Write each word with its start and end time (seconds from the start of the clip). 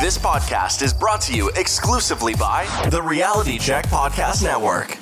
This 0.00 0.16
podcast 0.16 0.82
is 0.82 0.94
brought 0.94 1.20
to 1.22 1.34
you 1.34 1.50
exclusively 1.56 2.32
by 2.32 2.66
the 2.88 3.02
Reality 3.02 3.58
Check 3.58 3.84
Podcast 3.88 4.44
Network. 4.44 4.96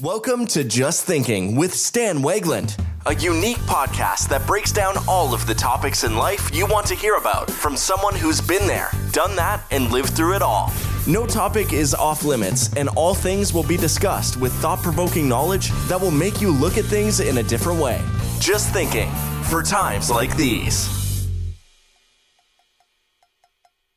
Welcome 0.00 0.46
to 0.46 0.64
Just 0.64 1.04
Thinking 1.04 1.56
with 1.56 1.74
Stan 1.74 2.22
Wagland, 2.22 2.74
a 3.04 3.14
unique 3.16 3.58
podcast 3.58 4.30
that 4.30 4.46
breaks 4.46 4.72
down 4.72 4.94
all 5.06 5.34
of 5.34 5.46
the 5.46 5.54
topics 5.54 6.04
in 6.04 6.16
life 6.16 6.48
you 6.54 6.64
want 6.64 6.86
to 6.86 6.94
hear 6.94 7.16
about 7.16 7.50
from 7.50 7.76
someone 7.76 8.14
who's 8.14 8.40
been 8.40 8.66
there, 8.66 8.90
done 9.12 9.36
that, 9.36 9.62
and 9.70 9.92
lived 9.92 10.16
through 10.16 10.34
it 10.34 10.40
all. 10.40 10.72
No 11.06 11.26
topic 11.26 11.74
is 11.74 11.94
off 11.94 12.24
limits, 12.24 12.72
and 12.78 12.88
all 12.90 13.14
things 13.14 13.52
will 13.52 13.62
be 13.62 13.76
discussed 13.76 14.38
with 14.38 14.54
thought 14.54 14.82
provoking 14.82 15.28
knowledge 15.28 15.70
that 15.88 16.00
will 16.00 16.10
make 16.10 16.40
you 16.40 16.50
look 16.50 16.78
at 16.78 16.86
things 16.86 17.20
in 17.20 17.36
a 17.36 17.42
different 17.42 17.78
way. 17.78 18.02
Just 18.40 18.72
Thinking 18.72 19.10
for 19.50 19.62
times 19.62 20.10
like 20.10 20.34
these. 20.38 21.05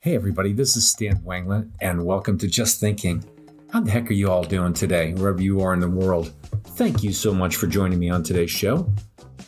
Hey, 0.02 0.16
everybody, 0.16 0.54
this 0.54 0.78
is 0.78 0.89
Stan 0.89 1.18
Wangland, 1.26 1.74
and 1.82 2.06
welcome 2.06 2.38
to 2.38 2.48
Just 2.48 2.80
Thinking. 2.80 3.21
How 3.70 3.82
the 3.82 3.92
heck 3.92 4.10
are 4.10 4.14
you 4.14 4.32
all 4.32 4.44
doing 4.46 4.71
today, 4.71 5.12
wherever 5.12 5.42
you 5.42 5.60
are 5.60 5.74
in 5.74 5.82
the 5.82 5.90
world? 5.90 6.32
Thank 6.68 7.04
you 7.04 7.12
so 7.12 7.34
much 7.34 7.57
for 7.57 7.68
joining 7.68 8.00
me 8.00 8.10
on 8.10 8.24
today's 8.24 8.50
show. 8.50 8.90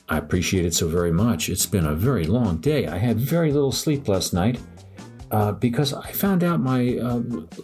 I 0.10 0.18
appreciate 0.18 0.66
it 0.66 0.74
so 0.74 0.90
very 0.90 1.14
much. 1.14 1.48
It's 1.48 1.66
been 1.66 1.86
a 1.86 1.96
very 1.96 2.26
long 2.26 2.58
day. 2.58 2.86
I 2.86 2.98
had 2.98 3.18
very 3.18 3.54
little 3.54 3.72
sleep 3.72 4.10
last 4.10 4.34
night 4.34 4.60
uh, 5.32 5.54
because 5.54 5.94
I 5.94 6.12
found 6.12 6.44
out 6.44 6.60
my 6.60 6.98
uh, 6.98 7.22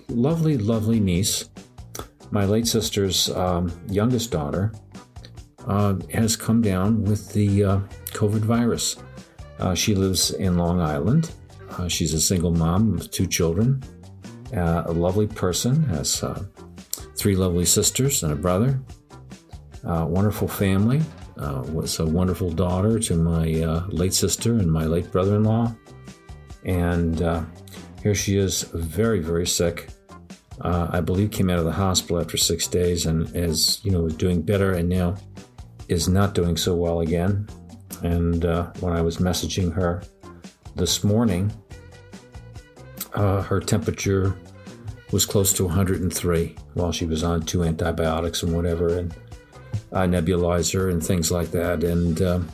lovely, 0.07 0.57
lovely 0.57 1.01
niece, 1.01 1.49
my 2.31 2.45
late 2.45 2.67
sister's 2.67 3.29
um, 3.31 3.69
youngest 3.89 4.31
daughter, 4.31 4.71
uh, 5.67 5.95
has 6.13 6.37
come 6.37 6.61
down 6.61 7.03
with 7.03 7.33
the 7.33 7.65
uh, 7.65 7.79
COVID 8.11 8.45
virus. 8.45 8.95
Uh, 9.59 9.75
she 9.75 9.93
lives 9.93 10.31
in 10.31 10.57
Long 10.57 10.79
Island 10.79 11.31
uh, 11.77 11.87
she's 11.87 12.13
a 12.13 12.21
single 12.21 12.51
mom 12.51 12.93
with 12.93 13.11
two 13.11 13.27
children, 13.27 13.81
uh, 14.55 14.83
a 14.85 14.91
lovely 14.91 15.27
person, 15.27 15.83
has 15.85 16.23
uh, 16.23 16.43
three 17.15 17.35
lovely 17.35 17.65
sisters 17.65 18.23
and 18.23 18.33
a 18.33 18.35
brother, 18.35 18.79
uh, 19.85 20.05
wonderful 20.07 20.47
family, 20.47 21.01
uh, 21.37 21.63
was 21.71 21.99
a 21.99 22.05
wonderful 22.05 22.49
daughter 22.49 22.99
to 22.99 23.15
my 23.15 23.61
uh, 23.61 23.85
late 23.87 24.13
sister 24.13 24.53
and 24.53 24.71
my 24.71 24.85
late 24.85 25.11
brother 25.11 25.35
in 25.35 25.43
law. 25.43 25.73
And 26.65 27.19
here 28.01 28.15
she 28.15 28.37
is, 28.37 28.63
very, 28.73 29.19
very 29.19 29.47
sick. 29.47 29.89
I 30.61 30.99
believe 30.99 31.31
came 31.31 31.49
out 31.49 31.59
of 31.59 31.65
the 31.65 31.71
hospital 31.71 32.19
after 32.19 32.37
six 32.37 32.67
days 32.67 33.05
and 33.05 33.33
is, 33.35 33.79
you 33.83 33.91
know, 33.91 34.09
doing 34.09 34.41
better 34.41 34.73
and 34.73 34.89
now 34.89 35.15
is 35.87 36.09
not 36.09 36.33
doing 36.33 36.57
so 36.57 36.75
well 36.75 37.01
again. 37.01 37.47
And 38.03 38.43
when 38.81 38.93
I 38.93 39.01
was 39.01 39.17
messaging 39.17 39.71
her 39.73 40.03
this 40.75 41.03
morning, 41.03 41.51
uh, 43.17 43.41
her 43.41 43.59
temperature 43.59 44.35
was 45.11 45.25
close 45.25 45.51
to 45.53 45.65
103 45.65 46.55
while 46.75 46.91
she 46.91 47.05
was 47.05 47.23
on 47.23 47.41
two 47.41 47.63
antibiotics 47.63 48.43
and 48.43 48.53
whatever, 48.53 48.97
and 48.97 49.13
a 49.91 49.99
nebulizer 49.99 50.91
and 50.91 51.03
things 51.03 51.31
like 51.31 51.49
that. 51.51 51.83
And, 51.83 52.21
um, 52.21 52.49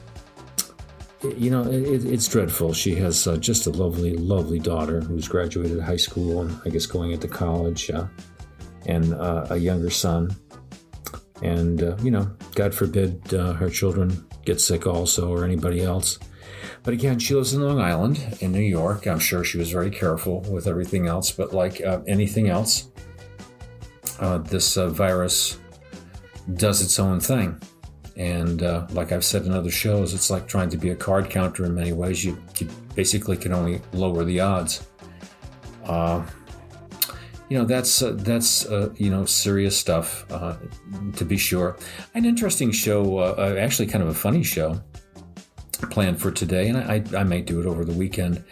you 1.22 1.50
know, 1.50 1.64
it, 1.64 2.06
it's 2.06 2.28
dreadful. 2.28 2.74
She 2.74 2.96
has 2.96 3.28
uh, 3.28 3.38
just 3.38 3.68
a 3.68 3.72
lovely, 3.72 4.16
lovely 4.16 4.60
daughter 4.60 5.02
who's 5.02 5.28
graduated 5.28 5.82
high 5.82 5.98
school 5.98 6.42
and 6.42 6.58
I 6.66 6.70
guess 6.70 6.86
going 6.86 7.12
into 7.12 7.28
college, 7.28 7.90
uh, 7.92 8.08
and 8.86 9.14
uh, 9.14 9.48
a 9.50 9.58
younger 9.58 9.90
son. 9.90 10.36
And, 11.42 11.84
uh, 11.84 11.98
you 12.02 12.12
know, 12.12 12.32
God 12.56 12.74
forbid 12.74 13.34
uh, 13.34 13.54
her 13.54 13.70
children 13.70 14.26
get 14.46 14.62
sick 14.62 14.88
also 14.88 15.30
or 15.30 15.44
anybody 15.44 15.82
else. 15.82 16.20
But 16.84 16.94
again, 16.94 17.18
she 17.18 17.34
lives 17.34 17.54
in 17.54 17.62
Long 17.62 17.80
Island 17.80 18.38
in 18.42 18.52
New 18.52 18.60
York. 18.60 19.08
I'm 19.08 19.20
sure 19.20 19.44
she 19.46 19.58
was 19.58 19.72
very 19.72 19.90
careful 19.90 20.42
with 20.42 20.68
everything 20.68 21.08
else, 21.08 21.32
but 21.32 21.54
like 21.54 21.82
uh, 21.82 22.02
anything 22.08 22.50
else, 22.50 22.90
uh, 24.20 24.40
this 24.40 24.76
uh, 24.76 24.90
virus 24.90 25.60
does 26.56 26.82
its 26.82 27.00
own 27.00 27.22
thing. 27.22 27.60
And 28.18 28.64
uh, 28.64 28.86
like 28.92 29.14
I've 29.14 29.24
said 29.24 29.46
in 29.46 29.54
other 29.54 29.72
shows, 29.72 30.14
it's 30.14 30.30
like 30.30 30.46
trying 30.46 30.70
to 30.70 30.78
be 30.78 30.90
a 30.90 30.96
card 30.96 31.30
counter 31.30 31.66
in 31.66 31.74
many 31.74 31.94
ways. 31.94 32.24
You, 32.24 32.38
you 32.60 32.68
basically 32.96 33.38
can 33.38 33.54
only 33.54 33.82
lower 33.94 34.26
the 34.26 34.42
odds. 34.42 34.86
Uh, 35.86 36.26
you 37.50 37.58
know 37.60 37.66
that's 37.66 38.02
uh, 38.02 38.14
that's 38.18 38.66
you 38.98 39.10
know 39.10 39.26
serious 39.26 39.78
stuff 39.78 40.26
to 41.16 41.26
be 41.26 41.38
sure. 41.38 41.78
An 42.14 42.26
interesting 42.26 42.72
show, 42.72 43.36
actually, 43.58 43.88
kind 43.88 44.04
of 44.04 44.10
a 44.10 44.14
funny 44.14 44.44
show 44.44 44.82
planned 45.90 46.22
for 46.22 46.32
today, 46.32 46.70
and 46.70 46.78
I, 46.78 47.04
I 47.18 47.24
may 47.24 47.42
do 47.42 47.60
it 47.60 47.66
over 47.66 47.86
the 47.86 47.94
weekend. 47.94 48.44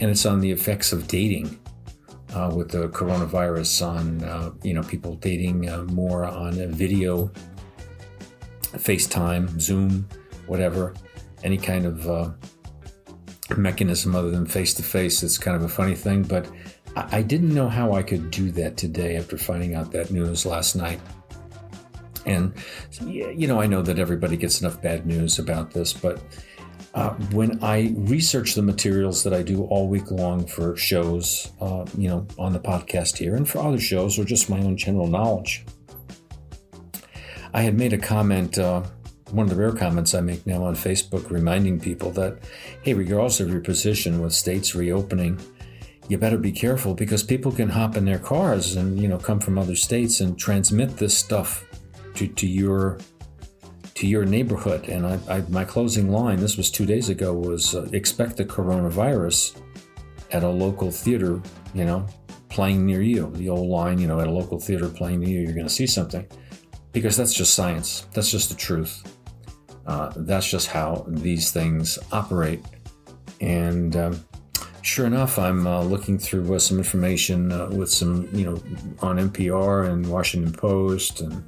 And 0.00 0.10
it's 0.10 0.26
on 0.26 0.40
the 0.40 0.50
effects 0.50 0.92
of 0.92 1.06
dating 1.06 1.58
uh, 2.34 2.52
with 2.54 2.70
the 2.70 2.88
coronavirus 2.88 3.86
on, 3.86 4.24
uh, 4.24 4.50
you 4.62 4.74
know, 4.74 4.82
people 4.82 5.14
dating 5.14 5.70
uh, 5.70 5.84
more 5.84 6.24
on 6.24 6.54
video, 6.72 7.30
FaceTime, 8.72 9.60
Zoom, 9.60 10.08
whatever, 10.48 10.94
any 11.44 11.56
kind 11.56 11.86
of 11.86 12.10
uh, 12.10 12.30
mechanism 13.56 14.16
other 14.16 14.32
than 14.32 14.46
face 14.46 14.74
to 14.74 14.82
face. 14.82 15.22
It's 15.22 15.38
kind 15.38 15.56
of 15.56 15.62
a 15.62 15.68
funny 15.68 15.94
thing, 15.94 16.24
but 16.24 16.50
I, 16.96 17.18
I 17.18 17.22
didn't 17.22 17.54
know 17.54 17.68
how 17.68 17.92
I 17.92 18.02
could 18.02 18.32
do 18.32 18.50
that 18.50 18.76
today 18.76 19.16
after 19.16 19.38
finding 19.38 19.76
out 19.76 19.92
that 19.92 20.10
news 20.10 20.44
last 20.44 20.74
night. 20.74 21.00
And, 22.26 22.54
you 23.06 23.46
know, 23.46 23.60
I 23.60 23.66
know 23.66 23.82
that 23.82 23.98
everybody 23.98 24.36
gets 24.36 24.60
enough 24.60 24.82
bad 24.82 25.06
news 25.06 25.38
about 25.38 25.70
this, 25.70 25.92
but 25.92 26.20
uh, 26.94 27.10
when 27.32 27.62
I 27.62 27.92
research 27.96 28.54
the 28.54 28.62
materials 28.62 29.24
that 29.24 29.34
I 29.34 29.42
do 29.42 29.64
all 29.64 29.88
week 29.88 30.12
long 30.12 30.46
for 30.46 30.76
shows, 30.76 31.50
uh, 31.60 31.84
you 31.98 32.08
know, 32.08 32.26
on 32.38 32.52
the 32.52 32.60
podcast 32.60 33.16
here 33.16 33.34
and 33.34 33.48
for 33.48 33.58
other 33.58 33.80
shows 33.80 34.18
or 34.18 34.24
just 34.24 34.48
my 34.48 34.60
own 34.60 34.76
general 34.76 35.08
knowledge, 35.08 35.64
I 37.52 37.62
had 37.62 37.76
made 37.76 37.92
a 37.92 37.98
comment, 37.98 38.58
uh, 38.58 38.82
one 39.32 39.44
of 39.44 39.50
the 39.50 39.56
rare 39.56 39.72
comments 39.72 40.14
I 40.14 40.20
make 40.20 40.46
now 40.46 40.62
on 40.64 40.76
Facebook, 40.76 41.30
reminding 41.30 41.80
people 41.80 42.12
that, 42.12 42.38
hey, 42.82 42.94
regardless 42.94 43.40
of 43.40 43.50
your 43.50 43.60
position 43.60 44.20
with 44.20 44.32
states 44.32 44.76
reopening, 44.76 45.40
you 46.08 46.16
better 46.18 46.38
be 46.38 46.52
careful 46.52 46.94
because 46.94 47.24
people 47.24 47.50
can 47.50 47.68
hop 47.68 47.96
in 47.96 48.04
their 48.04 48.18
cars 48.18 48.76
and, 48.76 49.00
you 49.00 49.08
know, 49.08 49.18
come 49.18 49.40
from 49.40 49.58
other 49.58 49.74
states 49.74 50.20
and 50.20 50.38
transmit 50.38 50.96
this 50.98 51.16
stuff 51.16 51.64
to, 52.14 52.28
to 52.28 52.46
your 52.46 52.98
to 53.94 54.06
your 54.06 54.24
neighborhood. 54.24 54.88
And 54.88 55.06
I, 55.06 55.18
I, 55.28 55.40
my 55.48 55.64
closing 55.64 56.10
line, 56.10 56.38
this 56.38 56.56
was 56.56 56.70
two 56.70 56.86
days 56.86 57.08
ago, 57.08 57.32
was 57.32 57.74
uh, 57.74 57.88
expect 57.92 58.36
the 58.36 58.44
coronavirus 58.44 59.60
at 60.32 60.42
a 60.42 60.48
local 60.48 60.90
theater, 60.90 61.40
you 61.74 61.84
know, 61.84 62.06
playing 62.48 62.84
near 62.84 63.02
you. 63.02 63.30
The 63.34 63.48
old 63.48 63.68
line, 63.68 63.98
you 63.98 64.06
know, 64.06 64.20
at 64.20 64.26
a 64.26 64.30
local 64.30 64.58
theater 64.58 64.88
playing 64.88 65.20
near 65.20 65.28
you, 65.28 65.40
you're 65.40 65.54
going 65.54 65.66
to 65.66 65.72
see 65.72 65.86
something. 65.86 66.26
Because 66.92 67.16
that's 67.16 67.32
just 67.32 67.54
science. 67.54 68.06
That's 68.12 68.30
just 68.30 68.50
the 68.50 68.56
truth. 68.56 69.02
Uh, 69.86 70.12
that's 70.16 70.48
just 70.48 70.68
how 70.68 71.04
these 71.08 71.50
things 71.50 71.98
operate. 72.12 72.64
And 73.40 73.96
um, 73.96 74.24
sure 74.82 75.06
enough, 75.06 75.38
I'm 75.38 75.66
uh, 75.66 75.82
looking 75.82 76.18
through 76.18 76.54
uh, 76.54 76.58
some 76.58 76.78
information 76.78 77.52
uh, 77.52 77.68
with 77.70 77.90
some, 77.90 78.28
you 78.32 78.44
know, 78.44 78.54
on 79.00 79.18
NPR 79.18 79.90
and 79.90 80.06
Washington 80.06 80.52
Post 80.52 81.20
and 81.20 81.44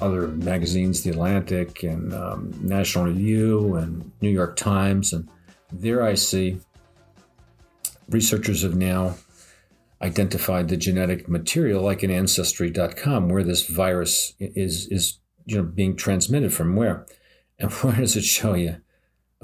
other 0.00 0.28
magazines, 0.28 1.02
The 1.02 1.10
Atlantic 1.10 1.82
and 1.82 2.12
um, 2.14 2.54
National 2.60 3.06
Review 3.06 3.76
and 3.76 4.10
New 4.20 4.30
York 4.30 4.56
Times. 4.56 5.12
And 5.12 5.28
there 5.72 6.02
I 6.02 6.14
see 6.14 6.60
researchers 8.08 8.62
have 8.62 8.74
now 8.74 9.16
identified 10.00 10.68
the 10.68 10.76
genetic 10.76 11.28
material, 11.28 11.82
like 11.82 12.04
in 12.04 12.10
Ancestry.com, 12.10 13.28
where 13.28 13.42
this 13.42 13.66
virus 13.66 14.34
is, 14.38 14.86
is 14.88 15.18
you 15.44 15.56
know, 15.56 15.64
being 15.64 15.96
transmitted 15.96 16.52
from 16.52 16.76
where. 16.76 17.06
And 17.58 17.72
where 17.82 17.96
does 17.96 18.16
it 18.16 18.24
show 18.24 18.54
you? 18.54 18.76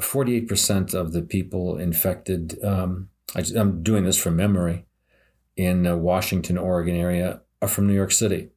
48% 0.00 0.94
of 0.94 1.12
the 1.12 1.22
people 1.22 1.78
infected, 1.78 2.62
um, 2.64 3.10
I, 3.34 3.44
am 3.56 3.82
doing 3.82 4.04
this 4.04 4.18
from 4.18 4.36
memory, 4.36 4.86
in 5.56 5.86
uh, 5.86 5.96
Washington, 5.96 6.58
Oregon 6.58 6.96
area 6.96 7.40
are 7.62 7.68
from 7.68 7.86
New 7.86 7.94
York 7.94 8.10
City 8.10 8.50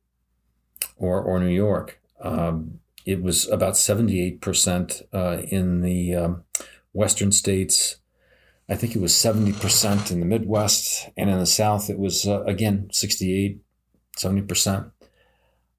or, 0.98 1.22
or 1.22 1.40
New 1.40 1.54
York. 1.54 2.02
Um, 2.22 2.80
it 3.06 3.22
was 3.22 3.48
about 3.48 3.76
78% 3.76 5.04
uh, 5.14 5.42
in 5.50 5.82
the 5.82 6.16
um, 6.16 6.44
western 6.94 7.32
states. 7.32 7.98
I 8.70 8.76
think 8.76 8.96
it 8.96 9.02
was 9.02 9.14
70% 9.14 10.12
in 10.12 10.20
the 10.20 10.26
Midwest. 10.26 11.10
And 11.16 11.30
in 11.30 11.40
the 11.40 11.46
South, 11.46 11.90
it 11.90 11.98
was, 11.98 12.28
uh, 12.28 12.44
again, 12.44 12.90
68, 12.92 13.62
70%. 14.18 14.92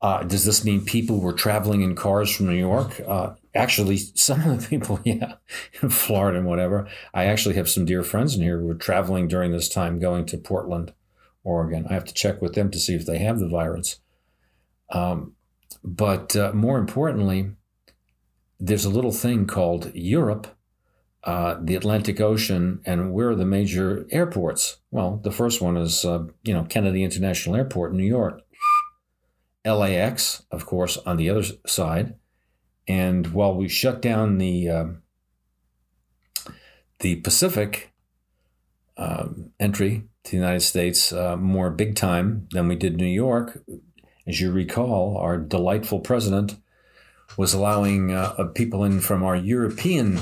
Uh, 0.00 0.22
does 0.22 0.44
this 0.44 0.64
mean 0.64 0.84
people 0.84 1.20
were 1.20 1.32
traveling 1.32 1.82
in 1.82 1.94
cars 1.96 2.34
from 2.34 2.46
New 2.46 2.54
York? 2.54 3.00
Uh, 3.06 3.34
actually, 3.54 3.96
some 3.96 4.40
of 4.42 4.62
the 4.62 4.68
people, 4.68 5.00
yeah, 5.04 5.34
in 5.82 5.90
Florida 5.90 6.38
and 6.38 6.46
whatever. 6.46 6.88
I 7.12 7.24
actually 7.24 7.56
have 7.56 7.68
some 7.68 7.84
dear 7.84 8.02
friends 8.02 8.34
in 8.34 8.42
here 8.42 8.60
who 8.60 8.66
were 8.66 8.74
traveling 8.74 9.28
during 9.28 9.52
this 9.52 9.68
time 9.68 9.98
going 9.98 10.24
to 10.26 10.38
Portland, 10.38 10.94
Oregon. 11.42 11.86
I 11.90 11.94
have 11.94 12.04
to 12.06 12.14
check 12.14 12.40
with 12.40 12.54
them 12.54 12.70
to 12.70 12.78
see 12.78 12.94
if 12.94 13.04
they 13.04 13.18
have 13.18 13.38
the 13.38 13.48
virus. 13.48 14.00
Um, 14.90 15.34
but 15.84 16.34
uh, 16.36 16.52
more 16.52 16.78
importantly, 16.78 17.52
there's 18.58 18.84
a 18.84 18.90
little 18.90 19.12
thing 19.12 19.46
called 19.46 19.92
Europe 19.94 20.58
uh, 21.24 21.58
the 21.60 21.74
Atlantic 21.74 22.20
Ocean, 22.20 22.80
and 22.86 23.12
where 23.12 23.30
are 23.30 23.34
the 23.34 23.44
major 23.44 24.06
airports? 24.10 24.78
Well, 24.90 25.20
the 25.22 25.32
first 25.32 25.60
one 25.60 25.76
is, 25.76 26.04
uh, 26.04 26.24
you 26.44 26.54
know, 26.54 26.64
Kennedy 26.64 27.02
International 27.02 27.56
Airport 27.56 27.90
in 27.90 27.98
New 27.98 28.04
York. 28.04 28.40
LAX, 29.64 30.44
of 30.50 30.64
course, 30.64 30.96
on 30.98 31.16
the 31.16 31.28
other 31.28 31.42
side. 31.66 32.14
And 32.86 33.26
while 33.34 33.54
we 33.54 33.68
shut 33.68 34.00
down 34.00 34.38
the 34.38 34.68
uh, 34.70 34.86
the 37.00 37.16
Pacific 37.16 37.92
um, 38.96 39.50
entry 39.60 40.04
to 40.24 40.30
the 40.30 40.36
United 40.36 40.62
States 40.62 41.12
uh, 41.12 41.36
more 41.36 41.70
big 41.70 41.94
time 41.94 42.48
than 42.52 42.68
we 42.68 42.76
did 42.76 42.96
New 42.96 43.04
York, 43.04 43.62
as 44.28 44.42
you 44.42 44.52
recall, 44.52 45.16
our 45.16 45.38
delightful 45.38 46.00
president 46.00 46.58
was 47.38 47.54
allowing 47.54 48.12
uh, 48.12 48.44
people 48.54 48.84
in 48.84 49.00
from 49.00 49.22
our 49.22 49.34
European 49.34 50.20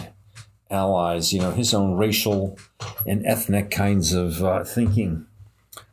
allies, 0.70 1.32
you 1.32 1.40
know, 1.40 1.50
his 1.50 1.74
own 1.74 1.96
racial 1.96 2.56
and 3.04 3.26
ethnic 3.26 3.70
kinds 3.70 4.12
of 4.12 4.44
uh, 4.44 4.62
thinking 4.62 5.26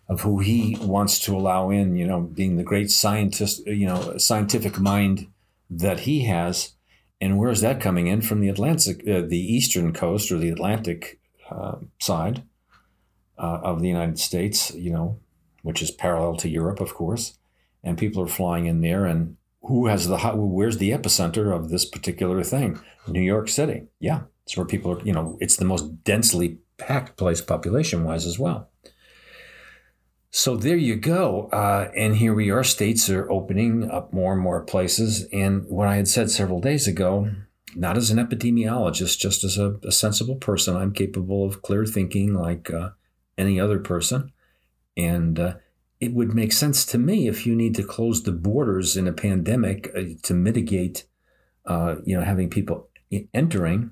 of 0.07 0.21
who 0.21 0.39
he 0.39 0.77
wants 0.79 1.17
to 1.17 1.35
allow 1.35 1.71
in, 1.71 1.95
you 1.95 2.05
know, 2.05 2.21
being 2.21 2.57
the 2.57 2.63
great 2.63 2.91
scientist, 2.91 3.65
you 3.65 3.87
know, 3.87 4.15
scientific 4.17 4.79
mind 4.79 5.27
that 5.69 6.01
he 6.01 6.25
has. 6.25 6.73
And 7.19 7.39
where's 7.39 7.61
that 7.61 7.81
coming 7.81 8.07
in 8.07 8.21
from 8.21 8.41
the 8.41 8.49
Atlantic, 8.49 8.99
uh, 9.07 9.21
the 9.21 9.39
eastern 9.39 9.91
coast 9.91 10.31
or 10.31 10.37
the 10.37 10.49
Atlantic 10.49 11.19
uh, 11.49 11.77
side 11.99 12.43
uh, 13.39 13.59
of 13.63 13.81
the 13.81 13.87
United 13.87 14.19
States, 14.19 14.71
you 14.75 14.91
know, 14.91 15.19
which 15.63 15.81
is 15.81 15.89
parallel 15.89 16.35
to 16.37 16.49
Europe, 16.49 16.79
of 16.79 16.93
course. 16.93 17.39
And 17.83 17.97
people 17.97 18.23
are 18.23 18.27
flying 18.27 18.65
in 18.65 18.81
there, 18.81 19.05
and 19.05 19.37
who 19.63 19.87
has 19.87 20.07
the 20.07 20.17
hot? 20.17 20.37
where's 20.37 20.77
the 20.77 20.91
epicenter 20.91 21.53
of 21.55 21.69
this 21.69 21.85
particular 21.85 22.43
thing? 22.43 22.79
New 23.07 23.21
York 23.21 23.49
City. 23.49 23.83
Yeah, 23.99 24.21
it's 24.45 24.55
where 24.55 24.65
people 24.65 24.91
are. 24.91 25.01
You 25.03 25.13
know, 25.13 25.37
it's 25.39 25.57
the 25.57 25.65
most 25.65 26.03
densely 26.03 26.59
packed 26.77 27.17
place 27.17 27.41
population 27.41 28.03
wise 28.03 28.25
as 28.25 28.39
well. 28.39 28.69
So 30.35 30.57
there 30.57 30.77
you 30.77 30.95
go. 30.95 31.47
Uh, 31.53 31.91
and 31.95 32.15
here 32.15 32.33
we 32.33 32.49
are. 32.49 32.63
States 32.63 33.07
are 33.09 33.29
opening 33.29 33.89
up 33.91 34.11
more 34.11 34.33
and 34.33 34.41
more 34.41 34.63
places. 34.63 35.27
And 35.31 35.63
what 35.67 35.87
I 35.87 35.97
had 35.97 36.07
said 36.07 36.31
several 36.31 36.59
days 36.59 36.87
ago, 36.87 37.29
not 37.75 37.97
as 37.97 38.09
an 38.09 38.17
epidemiologist, 38.17 39.19
just 39.19 39.43
as 39.43 39.59
a, 39.59 39.75
a 39.83 39.91
sensible 39.91 40.37
person, 40.37 40.75
I'm 40.75 40.91
capable 40.91 41.45
of 41.45 41.61
clear 41.61 41.85
thinking 41.85 42.33
like 42.33 42.73
uh, 42.73 42.89
any 43.37 43.59
other 43.59 43.77
person. 43.77 44.31
And 44.97 45.39
uh, 45.39 45.53
it 46.03 46.13
would 46.13 46.35
make 46.35 46.51
sense 46.51 46.85
to 46.85 46.97
me 46.97 47.29
if 47.29 47.47
you 47.47 47.55
need 47.55 47.73
to 47.75 47.83
close 47.83 48.23
the 48.23 48.33
borders 48.33 48.97
in 48.97 49.07
a 49.07 49.13
pandemic 49.13 49.89
uh, 49.95 50.01
to 50.23 50.33
mitigate, 50.33 51.05
uh, 51.65 51.95
you 52.03 52.17
know, 52.17 52.25
having 52.25 52.49
people 52.49 52.89
entering. 53.33 53.91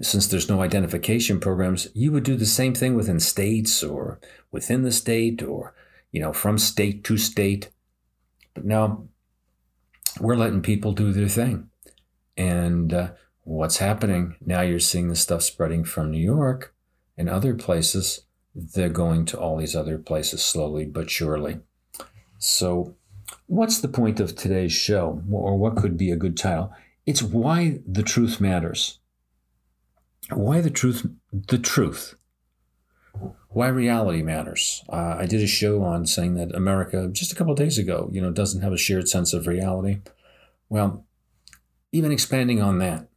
Since 0.00 0.28
there's 0.28 0.48
no 0.48 0.62
identification 0.62 1.38
programs, 1.38 1.88
you 1.92 2.12
would 2.12 2.22
do 2.22 2.34
the 2.34 2.46
same 2.46 2.72
thing 2.74 2.94
within 2.94 3.20
states 3.20 3.82
or 3.82 4.20
within 4.50 4.84
the 4.84 4.92
state 4.92 5.42
or, 5.42 5.74
you 6.12 6.20
know, 6.22 6.32
from 6.32 6.56
state 6.56 7.04
to 7.04 7.18
state. 7.18 7.68
But 8.54 8.64
now 8.64 9.08
we're 10.18 10.36
letting 10.36 10.62
people 10.62 10.92
do 10.92 11.12
their 11.12 11.28
thing. 11.28 11.68
And 12.38 12.94
uh, 12.94 13.10
what's 13.42 13.78
happening? 13.78 14.36
Now 14.40 14.62
you're 14.62 14.80
seeing 14.80 15.08
the 15.08 15.16
stuff 15.16 15.42
spreading 15.42 15.84
from 15.84 16.10
New 16.10 16.24
York 16.24 16.74
and 17.18 17.28
other 17.28 17.54
places 17.54 18.22
they're 18.74 18.88
going 18.88 19.24
to 19.26 19.38
all 19.38 19.56
these 19.56 19.76
other 19.76 19.98
places 19.98 20.42
slowly 20.42 20.84
but 20.84 21.10
surely. 21.10 21.60
So, 22.38 22.96
what's 23.46 23.80
the 23.80 23.88
point 23.88 24.20
of 24.20 24.34
today's 24.34 24.72
show, 24.72 25.22
or 25.30 25.56
what 25.56 25.76
could 25.76 25.96
be 25.96 26.10
a 26.10 26.16
good 26.16 26.36
title? 26.36 26.72
It's 27.06 27.22
why 27.22 27.80
the 27.86 28.02
truth 28.02 28.40
matters. 28.40 28.98
Why 30.30 30.60
the 30.60 30.70
truth, 30.70 31.06
the 31.32 31.58
truth. 31.58 32.14
Why 33.48 33.68
reality 33.68 34.22
matters. 34.22 34.84
Uh, 34.88 35.16
I 35.18 35.26
did 35.26 35.40
a 35.40 35.46
show 35.46 35.82
on 35.82 36.06
saying 36.06 36.34
that 36.34 36.54
America, 36.54 37.08
just 37.10 37.32
a 37.32 37.34
couple 37.34 37.54
days 37.54 37.78
ago, 37.78 38.10
you 38.12 38.20
know, 38.20 38.30
doesn't 38.30 38.62
have 38.62 38.72
a 38.72 38.78
shared 38.78 39.08
sense 39.08 39.32
of 39.32 39.46
reality. 39.46 40.00
Well, 40.68 41.06
even 41.92 42.12
expanding 42.12 42.60
on 42.60 42.78
that, 42.78 43.08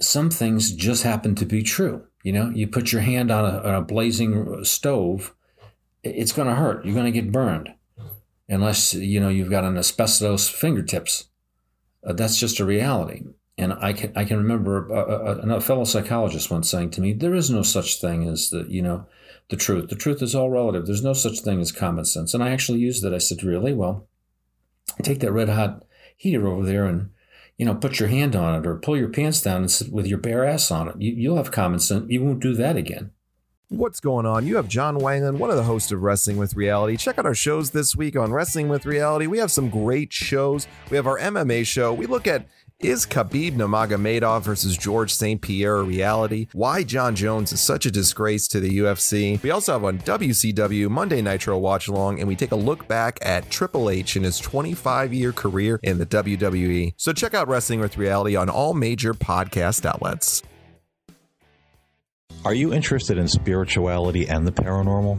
some 0.00 0.30
things 0.30 0.72
just 0.72 1.02
happen 1.02 1.34
to 1.36 1.44
be 1.44 1.62
true. 1.62 2.06
You 2.24 2.32
know, 2.32 2.50
you 2.50 2.66
put 2.66 2.90
your 2.90 3.02
hand 3.02 3.30
on 3.30 3.44
a, 3.44 3.58
on 3.58 3.74
a 3.74 3.82
blazing 3.82 4.64
stove, 4.64 5.34
it's 6.02 6.32
going 6.32 6.48
to 6.48 6.54
hurt. 6.54 6.84
You're 6.84 6.94
going 6.94 7.12
to 7.12 7.20
get 7.20 7.30
burned, 7.30 7.74
unless 8.48 8.94
you 8.94 9.20
know 9.20 9.28
you've 9.28 9.50
got 9.50 9.64
an 9.64 9.76
asbestos 9.76 10.48
fingertips. 10.48 11.28
Uh, 12.04 12.14
that's 12.14 12.38
just 12.38 12.60
a 12.60 12.64
reality. 12.64 13.24
And 13.58 13.74
I 13.74 13.92
can 13.92 14.12
I 14.16 14.24
can 14.24 14.38
remember 14.38 14.88
a, 14.88 15.50
a, 15.50 15.56
a, 15.56 15.60
fellow 15.60 15.84
psychologist 15.84 16.50
once 16.50 16.68
saying 16.68 16.90
to 16.92 17.02
me, 17.02 17.12
"There 17.12 17.34
is 17.34 17.50
no 17.50 17.62
such 17.62 18.00
thing 18.00 18.26
as 18.26 18.48
the 18.48 18.64
you 18.70 18.80
know 18.80 19.06
the 19.50 19.56
truth. 19.56 19.90
The 19.90 19.94
truth 19.94 20.22
is 20.22 20.34
all 20.34 20.50
relative. 20.50 20.86
There's 20.86 21.04
no 21.04 21.12
such 21.12 21.40
thing 21.40 21.60
as 21.60 21.72
common 21.72 22.06
sense." 22.06 22.32
And 22.32 22.42
I 22.42 22.50
actually 22.50 22.78
used 22.80 23.04
it. 23.04 23.12
I 23.12 23.18
said, 23.18 23.44
"Really? 23.44 23.74
Well, 23.74 24.08
take 25.02 25.20
that 25.20 25.32
red 25.32 25.50
hot 25.50 25.84
heater 26.16 26.48
over 26.48 26.64
there 26.64 26.86
and 26.86 27.10
you 27.56 27.64
know, 27.64 27.74
put 27.74 28.00
your 28.00 28.08
hand 28.08 28.34
on 28.34 28.60
it 28.60 28.66
or 28.66 28.76
pull 28.76 28.96
your 28.96 29.08
pants 29.08 29.40
down 29.42 29.58
and 29.58 29.70
sit 29.70 29.92
with 29.92 30.06
your 30.06 30.18
bare 30.18 30.44
ass 30.44 30.70
on 30.70 30.88
it. 30.88 30.96
You, 31.00 31.30
will 31.30 31.36
have 31.36 31.50
common 31.50 31.78
sense. 31.78 32.06
You 32.08 32.22
won't 32.22 32.40
do 32.40 32.54
that 32.54 32.76
again. 32.76 33.12
What's 33.68 34.00
going 34.00 34.26
on? 34.26 34.46
You 34.46 34.56
have 34.56 34.68
John 34.68 34.98
Wangland, 34.98 35.38
one 35.38 35.50
of 35.50 35.56
the 35.56 35.62
hosts 35.64 35.90
of 35.90 36.02
Wrestling 36.02 36.36
with 36.36 36.54
Reality. 36.54 36.96
Check 36.96 37.18
out 37.18 37.26
our 37.26 37.34
shows 37.34 37.70
this 37.70 37.96
week 37.96 38.16
on 38.16 38.32
Wrestling 38.32 38.68
with 38.68 38.86
Reality. 38.86 39.26
We 39.26 39.38
have 39.38 39.50
some 39.50 39.70
great 39.70 40.12
shows. 40.12 40.66
We 40.90 40.96
have 40.96 41.06
our 41.06 41.18
MMA 41.18 41.66
show. 41.66 41.92
We 41.92 42.06
look 42.06 42.26
at 42.26 42.46
is 42.80 43.06
Khabib 43.06 43.52
Nurmagomedov 43.52 44.42
versus 44.42 44.76
George 44.76 45.12
St. 45.14 45.40
Pierre 45.40 45.76
a 45.76 45.82
reality? 45.82 46.48
Why 46.52 46.82
Jon 46.82 47.14
Jones 47.14 47.52
is 47.52 47.60
such 47.60 47.86
a 47.86 47.90
disgrace 47.90 48.46
to 48.48 48.60
the 48.60 48.78
UFC? 48.78 49.42
We 49.42 49.50
also 49.50 49.72
have 49.72 49.84
on 49.84 49.98
WCW 50.00 50.88
Monday 50.90 51.22
Nitro 51.22 51.56
Watch 51.58 51.88
Along, 51.88 52.18
and 52.18 52.28
we 52.28 52.36
take 52.36 52.52
a 52.52 52.56
look 52.56 52.86
back 52.88 53.18
at 53.22 53.48
Triple 53.50 53.88
H 53.88 54.16
in 54.16 54.24
his 54.24 54.38
25 54.38 55.14
year 55.14 55.32
career 55.32 55.80
in 55.82 55.98
the 55.98 56.06
WWE. 56.06 56.94
So 56.96 57.12
check 57.12 57.32
out 57.32 57.48
Wrestling 57.48 57.80
with 57.80 57.96
Reality 57.96 58.36
on 58.36 58.48
all 58.48 58.74
major 58.74 59.14
podcast 59.14 59.84
outlets. 59.86 60.42
Are 62.44 62.54
you 62.54 62.74
interested 62.74 63.16
in 63.16 63.28
spirituality 63.28 64.28
and 64.28 64.46
the 64.46 64.52
paranormal? 64.52 65.18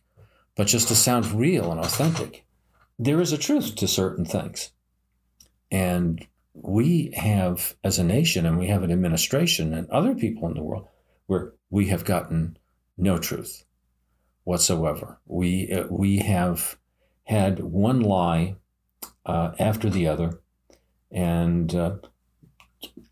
but 0.55 0.67
just 0.67 0.87
to 0.89 0.95
sound 0.95 1.31
real 1.31 1.71
and 1.71 1.79
authentic. 1.79 2.45
There 2.99 3.21
is 3.21 3.31
a 3.31 3.37
truth 3.37 3.75
to 3.77 3.87
certain 3.87 4.25
things. 4.25 4.71
And 5.71 6.27
we 6.53 7.11
have, 7.15 7.75
as 7.83 7.97
a 7.97 8.03
nation, 8.03 8.45
and 8.45 8.59
we 8.59 8.67
have 8.67 8.83
an 8.83 8.91
administration 8.91 9.73
and 9.73 9.89
other 9.89 10.13
people 10.13 10.47
in 10.47 10.55
the 10.55 10.63
world, 10.63 10.87
where 11.25 11.53
we 11.69 11.87
have 11.87 12.03
gotten 12.03 12.57
no 12.97 13.17
truth 13.17 13.63
whatsoever. 14.43 15.19
We, 15.25 15.71
uh, 15.71 15.87
we 15.89 16.19
have 16.19 16.77
had 17.23 17.59
one 17.59 18.01
lie 18.01 18.55
uh, 19.25 19.51
after 19.57 19.89
the 19.89 20.07
other. 20.07 20.41
And 21.09 21.73
uh, 21.73 21.95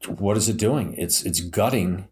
what 0.08 0.38
is 0.38 0.50
it 0.50 0.58
doing? 0.58 0.96
It's, 0.98 1.24
it's 1.24 1.40
gutting 1.40 2.10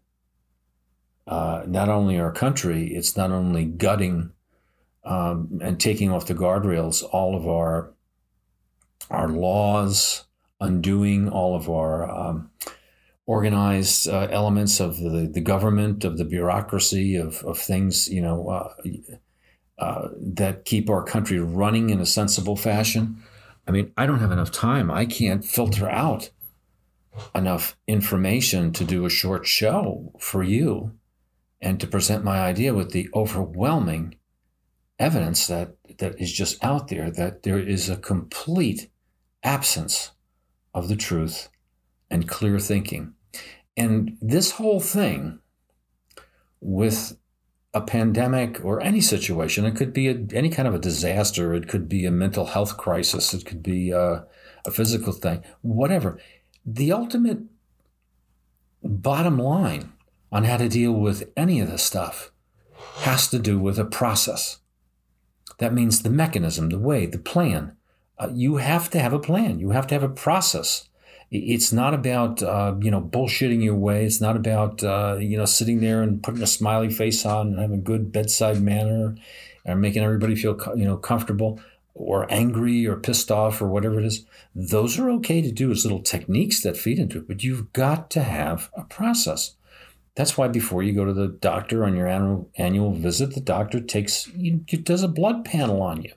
uh, 1.26 1.64
not 1.66 1.90
only 1.90 2.18
our 2.18 2.32
country, 2.32 2.94
it's 2.94 3.16
not 3.16 3.30
only 3.30 3.66
gutting 3.66 4.32
um, 5.04 5.60
and 5.62 5.80
taking 5.80 6.10
off 6.10 6.26
the 6.26 6.34
guardrails 6.34 7.02
all 7.12 7.36
of 7.36 7.46
our 7.46 7.92
our 9.10 9.28
laws, 9.28 10.24
undoing 10.60 11.28
all 11.28 11.56
of 11.56 11.70
our 11.70 12.10
um, 12.10 12.50
organized 13.26 14.08
uh, 14.08 14.28
elements 14.30 14.80
of 14.80 14.98
the, 14.98 15.30
the 15.32 15.40
government, 15.40 16.04
of 16.04 16.18
the 16.18 16.24
bureaucracy, 16.24 17.16
of, 17.16 17.42
of 17.44 17.58
things, 17.58 18.08
you 18.08 18.20
know, 18.20 18.48
uh, 18.48 18.72
uh, 19.78 20.08
that 20.18 20.64
keep 20.64 20.90
our 20.90 21.02
country 21.02 21.38
running 21.38 21.90
in 21.90 22.00
a 22.00 22.06
sensible 22.06 22.56
fashion. 22.56 23.22
I 23.66 23.70
mean, 23.70 23.92
I 23.96 24.06
don't 24.06 24.20
have 24.20 24.32
enough 24.32 24.50
time. 24.50 24.90
I 24.90 25.04
can't 25.04 25.44
filter 25.44 25.88
out 25.88 26.30
enough 27.34 27.76
information 27.86 28.72
to 28.72 28.84
do 28.84 29.04
a 29.04 29.10
short 29.10 29.46
show 29.46 30.12
for 30.18 30.42
you 30.42 30.92
and 31.60 31.78
to 31.80 31.86
present 31.86 32.24
my 32.24 32.40
idea 32.40 32.74
with 32.74 32.92
the 32.92 33.08
overwhelming 33.14 34.14
evidence 34.98 35.46
that 35.46 35.76
that 35.98 36.20
is 36.20 36.32
just 36.32 36.62
out 36.62 36.88
there 36.88 37.10
that 37.10 37.42
there 37.42 37.58
is 37.58 37.88
a 37.88 37.96
complete 37.96 38.90
absence 39.42 40.12
of 40.74 40.88
the 40.88 40.96
truth 40.96 41.48
and 42.10 42.28
clear 42.28 42.58
thinking. 42.58 43.14
And 43.76 44.16
this 44.20 44.52
whole 44.52 44.80
thing 44.80 45.40
with 46.60 47.16
a 47.74 47.80
pandemic 47.80 48.64
or 48.64 48.80
any 48.80 49.00
situation. 49.00 49.64
It 49.64 49.76
could 49.76 49.92
be 49.92 50.08
a, 50.08 50.26
any 50.32 50.48
kind 50.48 50.66
of 50.66 50.74
a 50.74 50.78
disaster. 50.78 51.54
It 51.54 51.68
could 51.68 51.88
be 51.88 52.06
a 52.06 52.10
mental 52.10 52.46
health 52.46 52.76
crisis. 52.76 53.34
It 53.34 53.44
could 53.44 53.62
be 53.62 53.90
a, 53.90 54.26
a 54.66 54.70
physical 54.70 55.12
thing, 55.12 55.44
whatever. 55.60 56.18
The 56.64 56.92
ultimate 56.92 57.40
bottom 58.82 59.38
line 59.38 59.92
on 60.32 60.44
how 60.44 60.56
to 60.56 60.68
deal 60.68 60.92
with 60.92 61.30
any 61.36 61.60
of 61.60 61.70
this 61.70 61.82
stuff 61.82 62.30
has 62.98 63.28
to 63.28 63.38
do 63.38 63.58
with 63.58 63.78
a 63.78 63.84
process. 63.84 64.58
That 65.58 65.74
means 65.74 66.02
the 66.02 66.10
mechanism, 66.10 66.70
the 66.70 66.78
way, 66.78 67.06
the 67.06 67.18
plan. 67.18 67.76
Uh, 68.18 68.30
you 68.32 68.56
have 68.56 68.90
to 68.90 69.00
have 69.00 69.12
a 69.12 69.18
plan. 69.18 69.58
You 69.58 69.70
have 69.70 69.86
to 69.88 69.94
have 69.94 70.02
a 70.02 70.08
process. 70.08 70.88
It's 71.30 71.72
not 71.72 71.92
about 71.92 72.42
uh, 72.42 72.74
you 72.80 72.90
know 72.90 73.02
bullshitting 73.02 73.62
your 73.62 73.74
way. 73.74 74.06
It's 74.06 74.20
not 74.20 74.36
about 74.36 74.82
uh, 74.82 75.18
you 75.20 75.36
know 75.36 75.44
sitting 75.44 75.80
there 75.80 76.02
and 76.02 76.22
putting 76.22 76.42
a 76.42 76.46
smiley 76.46 76.90
face 76.90 77.26
on 77.26 77.48
and 77.48 77.58
having 77.58 77.78
a 77.78 77.82
good 77.82 78.10
bedside 78.12 78.62
manner 78.62 79.14
and 79.64 79.80
making 79.80 80.02
everybody 80.02 80.34
feel 80.34 80.58
you 80.74 80.86
know 80.86 80.96
comfortable 80.96 81.60
or 81.94 82.32
angry 82.32 82.86
or 82.86 82.96
pissed 82.96 83.30
off 83.30 83.60
or 83.60 83.68
whatever 83.68 83.98
it 83.98 84.06
is. 84.06 84.24
Those 84.54 84.98
are 84.98 85.10
okay 85.10 85.42
to 85.42 85.50
do 85.50 85.70
as 85.70 85.84
little 85.84 86.02
techniques 86.02 86.62
that 86.62 86.76
feed 86.76 86.98
into 86.98 87.18
it, 87.18 87.28
but 87.28 87.42
you've 87.42 87.72
got 87.72 88.10
to 88.12 88.22
have 88.22 88.70
a 88.74 88.84
process. 88.84 89.56
That's 90.18 90.36
why 90.36 90.48
before 90.48 90.82
you 90.82 90.94
go 90.94 91.04
to 91.04 91.12
the 91.12 91.28
doctor 91.28 91.84
on 91.84 91.94
your 91.94 92.08
annual, 92.08 92.50
annual 92.56 92.92
visit, 92.92 93.34
the 93.34 93.40
doctor 93.40 93.78
takes 93.78 94.24
does 94.82 95.04
a 95.04 95.08
blood 95.08 95.44
panel 95.44 95.80
on 95.80 96.02
you. 96.02 96.12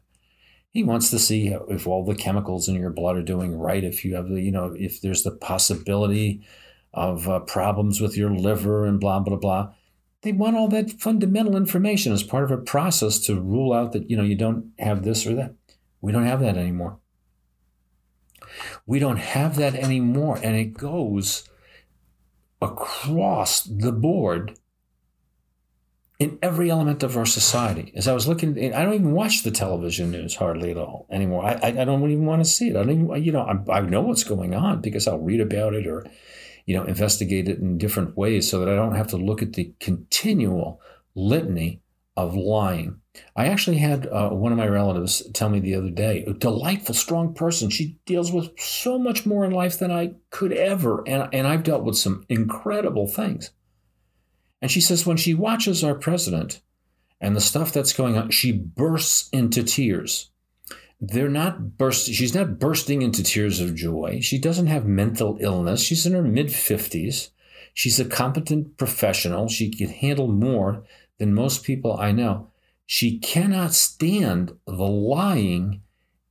He 0.71 0.81
wants 0.81 1.11
to 1.11 1.19
see 1.19 1.55
if 1.69 1.85
all 1.85 2.03
the 2.03 2.15
chemicals 2.15 2.67
in 2.67 2.73
your 2.73 2.89
blood 2.89 3.15
are 3.15 3.21
doing 3.21 3.55
right. 3.55 3.83
If 3.83 4.03
you 4.03 4.15
have 4.15 4.27
the, 4.27 4.41
you 4.41 4.51
know, 4.51 4.73
if 4.75 5.01
there's 5.01 5.21
the 5.21 5.29
possibility 5.29 6.41
of 6.95 7.29
uh, 7.29 7.41
problems 7.41 8.01
with 8.01 8.17
your 8.17 8.31
liver 8.31 8.87
and 8.87 8.99
blah 8.99 9.19
blah 9.19 9.37
blah. 9.37 9.71
They 10.23 10.31
want 10.31 10.55
all 10.55 10.67
that 10.69 10.99
fundamental 10.99 11.55
information 11.55 12.11
as 12.11 12.23
part 12.23 12.43
of 12.43 12.49
a 12.49 12.57
process 12.57 13.19
to 13.27 13.39
rule 13.39 13.71
out 13.71 13.91
that 13.91 14.09
you 14.09 14.17
know 14.17 14.23
you 14.23 14.35
don't 14.35 14.71
have 14.79 15.03
this 15.03 15.27
or 15.27 15.35
that. 15.35 15.53
We 16.01 16.11
don't 16.11 16.25
have 16.25 16.39
that 16.39 16.57
anymore. 16.57 16.97
We 18.87 18.97
don't 18.97 19.17
have 19.17 19.57
that 19.57 19.75
anymore, 19.75 20.39
and 20.41 20.55
it 20.55 20.73
goes 20.73 21.47
across 22.81 23.61
the 23.63 23.91
board 23.91 24.57
in 26.19 26.37
every 26.41 26.69
element 26.69 27.03
of 27.03 27.17
our 27.17 27.25
society. 27.25 27.91
As 27.95 28.07
I 28.07 28.13
was 28.13 28.27
looking, 28.27 28.57
I 28.73 28.83
don't 28.83 28.93
even 28.93 29.11
watch 29.11 29.43
the 29.43 29.51
television 29.51 30.11
news 30.11 30.35
hardly 30.35 30.71
at 30.71 30.77
all 30.77 31.07
anymore. 31.09 31.45
I, 31.45 31.59
I, 31.63 31.85
don't 31.85 32.03
even 32.09 32.25
want 32.25 32.43
to 32.43 32.49
see 32.49 32.69
it. 32.69 32.75
I 32.75 32.83
don't 32.83 33.05
even, 33.05 33.23
you 33.23 33.31
know, 33.31 33.41
I, 33.41 33.77
I 33.77 33.81
know 33.81 34.01
what's 34.01 34.23
going 34.23 34.53
on 34.53 34.81
because 34.81 35.07
I'll 35.07 35.19
read 35.19 35.41
about 35.41 35.73
it 35.73 35.87
or, 35.87 36.05
you 36.65 36.75
know, 36.75 36.83
investigate 36.83 37.47
it 37.47 37.57
in 37.57 37.77
different 37.77 38.15
ways 38.15 38.49
so 38.49 38.59
that 38.59 38.69
I 38.69 38.75
don't 38.75 38.95
have 38.95 39.07
to 39.07 39.17
look 39.17 39.41
at 39.41 39.53
the 39.53 39.73
continual 39.79 40.79
litany 41.15 41.81
of 42.27 42.35
lying. 42.35 43.01
I 43.35 43.47
actually 43.47 43.77
had 43.77 44.07
uh, 44.07 44.29
one 44.29 44.51
of 44.51 44.57
my 44.57 44.67
relatives 44.67 45.21
tell 45.33 45.49
me 45.49 45.59
the 45.59 45.75
other 45.75 45.89
day, 45.89 46.23
a 46.25 46.33
delightful, 46.33 46.95
strong 46.95 47.33
person. 47.33 47.69
She 47.69 47.99
deals 48.05 48.31
with 48.31 48.57
so 48.59 48.97
much 48.97 49.25
more 49.25 49.43
in 49.43 49.51
life 49.51 49.77
than 49.77 49.91
I 49.91 50.13
could 50.29 50.53
ever. 50.53 51.03
And, 51.07 51.27
and 51.33 51.47
I've 51.47 51.63
dealt 51.63 51.83
with 51.83 51.97
some 51.97 52.25
incredible 52.29 53.07
things. 53.07 53.51
And 54.61 54.71
she 54.71 54.79
says 54.79 55.05
when 55.05 55.17
she 55.17 55.33
watches 55.33 55.83
our 55.83 55.95
president 55.95 56.61
and 57.19 57.35
the 57.35 57.41
stuff 57.41 57.73
that's 57.73 57.93
going 57.93 58.17
on, 58.17 58.29
she 58.29 58.51
bursts 58.51 59.27
into 59.33 59.63
tears. 59.63 60.29
They're 61.01 61.29
not 61.29 61.77
burst. 61.77 62.13
She's 62.13 62.35
not 62.35 62.59
bursting 62.59 63.01
into 63.01 63.23
tears 63.23 63.59
of 63.59 63.75
joy. 63.75 64.19
She 64.21 64.37
doesn't 64.37 64.67
have 64.67 64.85
mental 64.85 65.37
illness. 65.41 65.81
She's 65.81 66.05
in 66.05 66.13
her 66.13 66.21
mid 66.21 66.47
50s. 66.47 67.29
She's 67.73 67.99
a 67.99 68.05
competent 68.05 68.77
professional. 68.77 69.47
She 69.47 69.71
can 69.71 69.89
handle 69.89 70.27
more 70.27 70.83
than 71.21 71.35
most 71.35 71.63
people 71.63 71.95
I 71.99 72.11
know. 72.11 72.47
She 72.87 73.19
cannot 73.19 73.75
stand 73.75 74.57
the 74.65 74.87
lying 74.87 75.83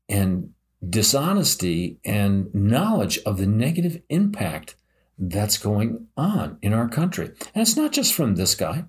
and 0.09 0.51
dishonesty 0.87 2.01
and 2.05 2.53
knowledge 2.53 3.19
of 3.19 3.39
the 3.39 3.47
negative 3.47 4.03
impact 4.09 4.75
that's 5.17 5.59
going 5.59 6.09
on 6.17 6.59
in 6.61 6.73
our 6.73 6.89
country. 6.89 7.27
And 7.55 7.63
it's 7.63 7.77
not 7.77 7.93
just 7.93 8.13
from 8.13 8.35
this 8.35 8.57
guy, 8.57 8.87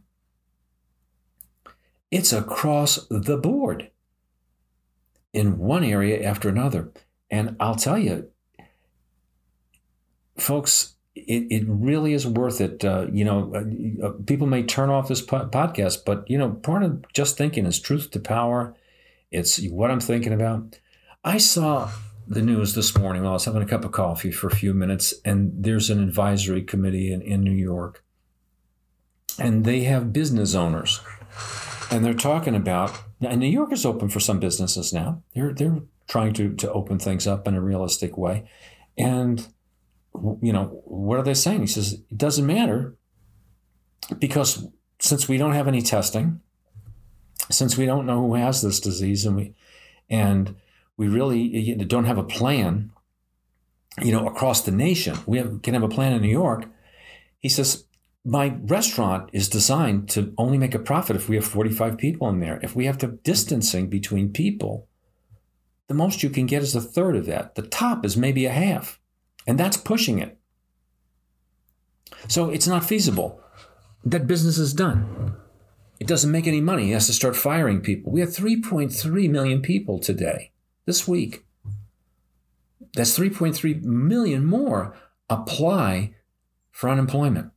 it's 2.10 2.34
across 2.34 3.06
the 3.12 3.38
board 3.38 3.92
in 5.34 5.60
one 5.60 5.84
area 5.84 6.28
after 6.28 6.50
another. 6.50 6.92
And 7.30 7.56
I'll 7.60 7.76
tell 7.76 8.00
you, 8.00 8.28
folks, 10.36 10.96
it, 11.16 11.48
it 11.50 11.64
really 11.68 12.14
is 12.14 12.26
worth 12.26 12.62
it. 12.62 12.84
Uh, 12.84 13.08
you 13.12 13.26
know, 13.26 13.52
uh, 13.54 14.08
uh, 14.08 14.12
people 14.26 14.48
may 14.48 14.64
turn 14.64 14.90
off 14.90 15.08
this 15.08 15.22
po- 15.22 15.48
podcast, 15.48 16.06
but 16.06 16.30
you 16.30 16.38
know, 16.38 16.52
part 16.52 16.84
of 16.84 17.06
just 17.14 17.38
thinking 17.38 17.66
is 17.66 17.80
truth 17.80 18.12
to 18.12 18.20
power. 18.20 18.76
It's 19.30 19.62
what 19.70 19.92
I'm 19.92 20.00
thinking 20.00 20.34
about. 20.34 20.80
I 21.24 21.38
saw 21.38 21.92
the 22.28 22.42
news 22.42 22.76
this 22.76 22.98
morning 22.98 23.24
while 23.24 23.32
I 23.32 23.34
was 23.34 23.46
having 23.46 23.62
a 23.62 23.68
cup 23.68 23.84
of 23.84 23.92
coffee 23.92 24.32
for 24.32 24.48
a 24.48 24.56
few 24.56 24.74
minutes, 24.74 25.14
and 25.26 25.52
there's 25.56 25.90
an 25.90 26.02
advisory 26.02 26.62
committee 26.62 27.12
in, 27.12 27.22
in 27.22 27.42
New 27.42 27.52
York, 27.52 28.04
and 29.38 29.66
they 29.66 29.84
have 29.84 30.14
business 30.14 30.56
owners, 30.56 31.02
and 31.92 32.06
they're 32.06 32.14
talking 32.14 32.56
about. 32.56 33.04
And 33.20 33.40
New 33.40 33.48
York 33.48 33.72
is 33.72 33.86
open 33.86 34.10
for 34.10 34.20
some 34.20 34.40
businesses 34.40 34.94
now. 34.94 35.22
They're 35.36 35.54
they're 35.54 35.82
trying 36.08 36.34
to 36.34 36.56
to 36.56 36.72
open 36.72 37.00
things 37.00 37.28
up 37.28 37.48
in 37.48 37.56
a 37.56 37.62
realistic 37.62 38.18
way, 38.18 38.46
and 38.98 39.46
you 40.14 40.54
know, 40.54 40.82
what 40.86 41.20
are 41.20 41.24
they 41.24 41.34
saying? 41.34 41.62
He 41.62 41.68
says, 41.68 41.94
it 41.94 42.18
doesn't 42.18 42.46
matter 42.46 42.96
because 44.20 44.68
since 45.00 45.28
we 45.28 45.38
don't 45.38 45.54
have 45.54 45.68
any 45.68 45.82
testing, 45.82 46.42
since 47.50 47.78
we 47.78 47.86
don't 47.86 48.06
know 48.06 48.22
who 48.22 48.36
has 48.36 48.62
this 48.62 48.80
disease 48.80 49.26
and 49.26 49.36
we, 49.36 49.56
and 50.10 50.56
we 50.98 51.08
really 51.08 51.74
don't 51.76 52.06
have 52.06 52.18
a 52.18 52.24
plan, 52.24 52.92
you 54.02 54.12
know, 54.12 54.28
across 54.28 54.62
the 54.62 54.72
nation, 54.72 55.18
we 55.26 55.38
have, 55.38 55.62
can 55.62 55.74
have 55.74 55.84
a 55.84 55.90
plan 55.90 56.14
in 56.14 56.22
New 56.22 56.30
York. 56.30 56.66
He 57.40 57.50
says, 57.50 57.86
my 58.24 58.56
restaurant 58.62 59.30
is 59.34 59.50
designed 59.50 60.08
to 60.10 60.34
only 60.38 60.58
make 60.58 60.76
a 60.76 60.80
profit 60.80 61.16
if 61.16 61.28
we 61.28 61.36
have 61.36 61.46
45 61.46 61.98
people 61.98 62.30
in 62.30 62.40
there. 62.40 62.60
If 62.62 62.76
we 62.76 62.86
have 62.86 63.00
to 63.00 63.08
distancing 63.08 63.90
between 63.90 64.32
people, 64.32 64.88
the 65.88 65.96
most 65.96 66.22
you 66.22 66.30
can 66.30 66.46
get 66.46 66.62
is 66.62 66.76
a 66.76 66.82
third 66.82 67.16
of 67.16 67.26
that. 67.26 67.56
The 67.56 67.64
top 67.64 68.06
is 68.06 68.16
maybe 68.16 68.46
a 68.46 68.52
half. 68.52 69.01
And 69.48 69.60
that's 69.60 69.78
pushing 69.78 70.20
it. 70.20 70.38
So 72.28 72.50
it's 72.50 72.68
not 72.68 72.86
feasible. 72.86 73.42
That 74.04 74.28
business 74.28 74.58
is 74.58 74.74
done. 74.74 75.36
It 76.00 76.08
doesn't 76.08 76.32
make 76.32 76.48
any 76.48 76.62
money. 76.62 76.86
He 76.86 76.92
has 76.92 77.08
to 77.08 77.14
start 77.14 77.36
firing 77.36 77.82
people. 77.82 78.12
We 78.12 78.22
have 78.22 78.30
3.3 78.30 79.30
million 79.30 79.62
people 79.62 80.00
today, 80.00 80.52
this 80.86 81.08
week. 81.08 81.46
That's 82.96 83.18
3.3 83.18 83.84
million 83.84 84.46
more 84.46 84.96
apply 85.30 86.16
for 86.72 86.90
unemployment. 86.90 87.52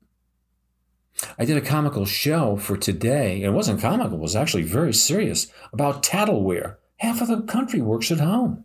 I 1.38 1.44
did 1.44 1.56
a 1.56 1.62
comical 1.62 2.04
show 2.04 2.56
for 2.56 2.76
today. 2.76 3.42
It 3.42 3.50
wasn't 3.50 3.80
comical, 3.80 4.18
it 4.18 4.20
was 4.20 4.36
actually 4.36 4.64
very 4.64 4.92
serious 4.92 5.46
about 5.72 6.02
tattleware. 6.02 6.76
Half 6.98 7.22
of 7.22 7.28
the 7.28 7.42
country 7.42 7.80
works 7.80 8.10
at 8.10 8.20
home 8.20 8.63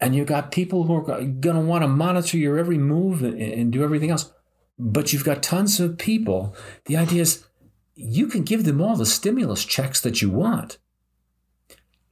and 0.00 0.14
you've 0.14 0.26
got 0.26 0.50
people 0.50 0.84
who 0.84 0.94
are 0.94 1.02
going 1.02 1.56
to 1.56 1.60
want 1.60 1.82
to 1.82 1.88
monitor 1.88 2.38
your 2.38 2.58
every 2.58 2.78
move 2.78 3.22
and, 3.22 3.40
and, 3.40 3.72
do 3.72 3.84
everything 3.84 4.10
else. 4.10 4.32
But 4.78 5.12
you've 5.12 5.24
got 5.24 5.42
tons 5.42 5.78
of 5.78 5.98
people. 5.98 6.56
The 6.86 6.96
idea 6.96 7.22
is 7.22 7.44
you 7.94 8.26
can 8.28 8.42
give 8.42 8.64
them 8.64 8.80
all 8.80 8.96
the 8.96 9.04
stimulus 9.04 9.64
checks 9.64 10.00
that 10.00 10.22
you 10.22 10.30
want. 10.30 10.78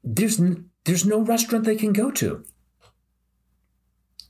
There's 0.04 0.40
there's 0.84 1.06
no 1.06 1.20
restaurant 1.20 1.64
they 1.64 1.76
can 1.76 1.92
go 1.92 2.10
to. 2.12 2.44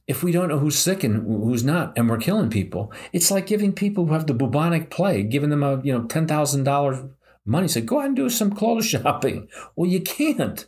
If 0.06 0.22
we 0.22 0.32
don't 0.32 0.48
know 0.48 0.58
who's 0.58 0.78
sick 0.78 1.04
and 1.04 1.26
who's 1.26 1.64
not, 1.64 1.92
and 1.96 2.08
we're 2.08 2.16
killing 2.16 2.48
people, 2.48 2.92
it's 3.12 3.30
like 3.30 3.46
giving 3.46 3.72
people 3.72 4.06
who 4.06 4.14
have 4.14 4.26
the 4.26 4.34
bubonic 4.34 4.88
plague, 4.88 5.30
giving 5.30 5.50
them 5.50 5.62
a 5.62 5.82
you 5.82 5.92
know 5.92 6.04
ten 6.04 6.26
thousand 6.26 6.64
dollars 6.64 7.04
money. 7.44 7.66
Say, 7.66 7.80
go 7.80 7.98
out 8.00 8.06
and 8.06 8.16
do 8.16 8.30
some 8.30 8.52
clothes 8.52 8.86
shopping. 8.88 9.48
Well, 9.74 9.90
you 9.90 10.00
can't. 10.00 10.64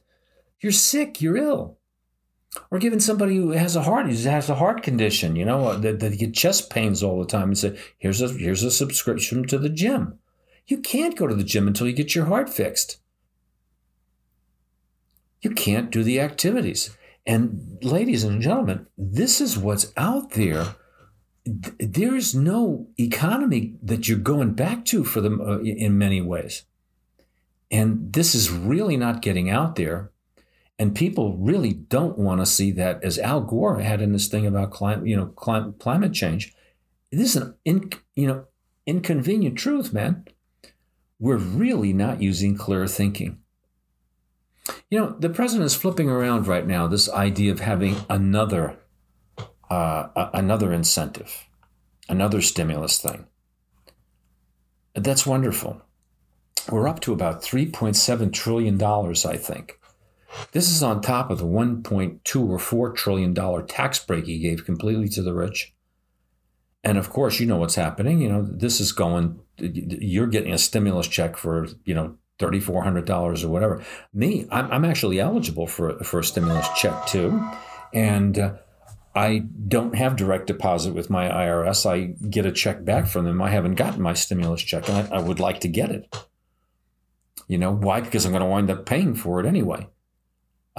You're 0.60 0.72
sick. 0.72 1.22
You're 1.22 1.36
ill 1.36 1.79
or 2.70 2.78
giving 2.78 3.00
somebody 3.00 3.36
who 3.36 3.50
has 3.50 3.76
a 3.76 3.82
heart, 3.82 4.06
who 4.06 4.28
has 4.28 4.48
a 4.48 4.56
heart 4.56 4.82
condition, 4.82 5.36
you 5.36 5.44
know, 5.44 5.76
that, 5.78 6.00
that 6.00 6.18
get 6.18 6.34
chest 6.34 6.70
pains 6.70 7.02
all 7.02 7.18
the 7.18 7.26
time, 7.26 7.48
and 7.48 7.58
say, 7.58 7.78
"Here's 7.98 8.20
a 8.20 8.28
here's 8.28 8.64
a 8.64 8.70
subscription 8.70 9.46
to 9.48 9.58
the 9.58 9.68
gym." 9.68 10.18
You 10.66 10.78
can't 10.78 11.16
go 11.16 11.26
to 11.26 11.34
the 11.34 11.44
gym 11.44 11.66
until 11.66 11.86
you 11.86 11.92
get 11.92 12.14
your 12.14 12.26
heart 12.26 12.48
fixed. 12.48 12.98
You 15.42 15.50
can't 15.50 15.90
do 15.90 16.02
the 16.02 16.20
activities. 16.20 16.96
And 17.26 17.78
ladies 17.82 18.24
and 18.24 18.40
gentlemen, 18.40 18.86
this 18.96 19.40
is 19.40 19.58
what's 19.58 19.92
out 19.96 20.30
there. 20.30 20.76
There 21.44 22.14
is 22.14 22.34
no 22.34 22.88
economy 22.98 23.74
that 23.82 24.08
you're 24.08 24.18
going 24.18 24.52
back 24.52 24.84
to 24.86 25.04
for 25.04 25.20
them 25.20 25.40
uh, 25.40 25.58
in 25.60 25.98
many 25.98 26.20
ways. 26.20 26.64
And 27.70 28.12
this 28.12 28.34
is 28.34 28.50
really 28.50 28.96
not 28.96 29.22
getting 29.22 29.50
out 29.50 29.76
there 29.76 30.10
and 30.80 30.94
people 30.94 31.36
really 31.36 31.74
don't 31.74 32.16
want 32.16 32.40
to 32.40 32.46
see 32.46 32.70
that, 32.72 33.04
as 33.04 33.18
Al 33.18 33.42
Gore 33.42 33.80
had 33.80 34.00
in 34.00 34.14
this 34.14 34.28
thing 34.28 34.46
about 34.46 34.70
climate, 34.70 35.06
you 35.06 35.14
know, 35.14 35.26
climate, 35.26 35.78
climate 35.78 36.14
change. 36.14 36.54
This 37.12 37.36
is 37.36 37.42
an 37.42 37.54
in, 37.66 37.90
you 38.14 38.26
know 38.26 38.46
inconvenient 38.86 39.58
truth, 39.58 39.92
man. 39.92 40.24
We're 41.18 41.36
really 41.36 41.92
not 41.92 42.22
using 42.22 42.56
clear 42.56 42.86
thinking. 42.86 43.40
You 44.90 45.00
know, 45.00 45.16
the 45.18 45.28
president 45.28 45.66
is 45.66 45.74
flipping 45.74 46.08
around 46.08 46.46
right 46.46 46.66
now 46.66 46.86
this 46.86 47.10
idea 47.10 47.52
of 47.52 47.60
having 47.60 47.96
another 48.08 48.78
uh, 49.68 50.30
another 50.32 50.72
incentive, 50.72 51.46
another 52.08 52.40
stimulus 52.40 52.98
thing. 52.98 53.26
That's 54.94 55.26
wonderful. 55.26 55.82
We're 56.70 56.88
up 56.88 57.00
to 57.00 57.12
about 57.12 57.42
$3.7 57.42 58.32
trillion, 58.32 58.82
I 58.82 59.36
think. 59.36 59.79
This 60.52 60.70
is 60.70 60.82
on 60.82 61.00
top 61.00 61.30
of 61.30 61.38
the 61.38 61.46
1.2 61.46 62.48
or 62.48 62.58
4 62.58 62.92
trillion 62.92 63.34
dollar 63.34 63.62
tax 63.62 64.04
break 64.04 64.26
he 64.26 64.38
gave 64.38 64.64
completely 64.64 65.08
to 65.10 65.22
the 65.22 65.34
rich. 65.34 65.74
And 66.82 66.96
of 66.96 67.10
course, 67.10 67.40
you 67.40 67.46
know 67.46 67.58
what's 67.58 67.74
happening. 67.74 68.20
You 68.20 68.28
know, 68.30 68.42
this 68.42 68.80
is 68.80 68.92
going, 68.92 69.40
you're 69.58 70.26
getting 70.26 70.52
a 70.52 70.58
stimulus 70.58 71.08
check 71.08 71.36
for, 71.36 71.66
you 71.84 71.94
know, 71.94 72.16
$3,400 72.38 73.44
or 73.44 73.48
whatever. 73.48 73.82
Me, 74.14 74.46
I'm, 74.50 74.70
I'm 74.72 74.84
actually 74.84 75.20
eligible 75.20 75.66
for, 75.66 75.98
for 76.02 76.20
a 76.20 76.24
stimulus 76.24 76.66
check 76.76 77.06
too. 77.06 77.46
And 77.92 78.38
uh, 78.38 78.54
I 79.14 79.40
don't 79.68 79.94
have 79.94 80.16
direct 80.16 80.46
deposit 80.46 80.94
with 80.94 81.10
my 81.10 81.28
IRS. 81.28 81.84
I 81.84 82.14
get 82.28 82.46
a 82.46 82.52
check 82.52 82.82
back 82.82 83.06
from 83.06 83.26
them. 83.26 83.42
I 83.42 83.50
haven't 83.50 83.74
gotten 83.74 84.00
my 84.00 84.14
stimulus 84.14 84.62
check 84.62 84.88
and 84.88 85.12
I, 85.12 85.16
I 85.16 85.20
would 85.20 85.40
like 85.40 85.60
to 85.60 85.68
get 85.68 85.90
it. 85.90 86.16
You 87.46 87.58
know, 87.58 87.72
why? 87.72 88.00
Because 88.00 88.24
I'm 88.24 88.32
going 88.32 88.42
to 88.42 88.48
wind 88.48 88.70
up 88.70 88.86
paying 88.86 89.14
for 89.14 89.38
it 89.40 89.44
anyway 89.46 89.86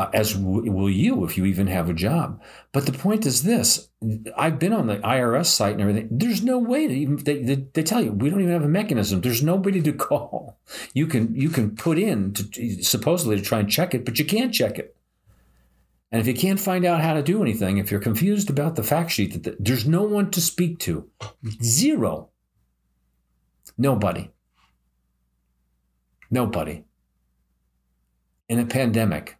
uh, 0.01 0.10
as 0.13 0.34
w- 0.34 0.72
will 0.72 0.89
you 0.89 1.24
if 1.24 1.38
you 1.38 1.46
even 1.46 1.67
have 1.67 1.89
a 1.89 1.93
job. 1.93 2.41
But 2.72 2.86
the 2.86 2.91
point 2.91 3.25
is 3.25 3.43
this 3.43 3.89
I've 4.36 4.58
been 4.58 4.74
on 4.74 4.88
the 4.88 4.98
IRS 4.98 5.46
site 5.46 5.74
and 5.74 5.81
everything. 5.81 6.08
There's 6.10 6.41
no 6.43 6.58
way 6.58 6.88
to 6.88 6.93
even, 6.93 7.17
they, 7.17 7.43
they, 7.43 7.55
they, 7.74 7.84
tell 7.84 8.03
you, 8.03 8.12
we 8.12 8.29
don't 8.29 8.41
even 8.41 8.53
have 8.53 8.63
a 8.63 8.70
mechanism. 8.70 9.22
There's 9.22 9.43
nobody 9.43 9.81
to 9.81 9.93
call. 10.10 10.60
You 10.93 11.05
can, 11.05 11.36
you 11.36 11.50
can 11.50 11.75
put 11.75 12.00
in 12.00 12.34
to 12.34 12.84
supposedly 12.84 13.36
to 13.38 13.43
try 13.43 13.60
and 13.60 13.70
check 13.70 13.93
it, 13.93 14.03
but 14.03 14.17
you 14.17 14.25
can't 14.25 14.53
check 14.53 14.79
it. 14.79 14.96
And 16.12 16.20
if 16.20 16.27
you 16.27 16.34
can't 16.34 16.60
find 16.60 16.84
out 16.84 17.01
how 17.01 17.13
to 17.13 17.22
do 17.22 17.41
anything, 17.41 17.77
if 17.77 17.91
you're 17.91 18.01
confused 18.01 18.50
about 18.50 18.75
the 18.75 18.84
fact 18.84 19.12
sheet, 19.12 19.34
that 19.34 19.43
the, 19.43 19.55
there's 19.60 19.88
no 19.88 20.03
one 20.03 20.31
to 20.31 20.41
speak 20.41 20.79
to. 20.79 21.08
Zero. 21.62 22.29
Nobody. 23.77 24.31
Nobody. 26.29 26.84
In 28.50 28.60
a 28.60 28.65
pandemic, 28.65 29.38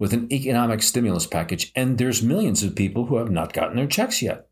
with 0.00 0.14
an 0.14 0.32
economic 0.32 0.82
stimulus 0.82 1.26
package, 1.26 1.70
and 1.76 1.98
there's 1.98 2.22
millions 2.22 2.62
of 2.62 2.74
people 2.74 3.04
who 3.04 3.18
have 3.18 3.30
not 3.30 3.52
gotten 3.52 3.76
their 3.76 3.86
checks 3.86 4.22
yet. 4.22 4.48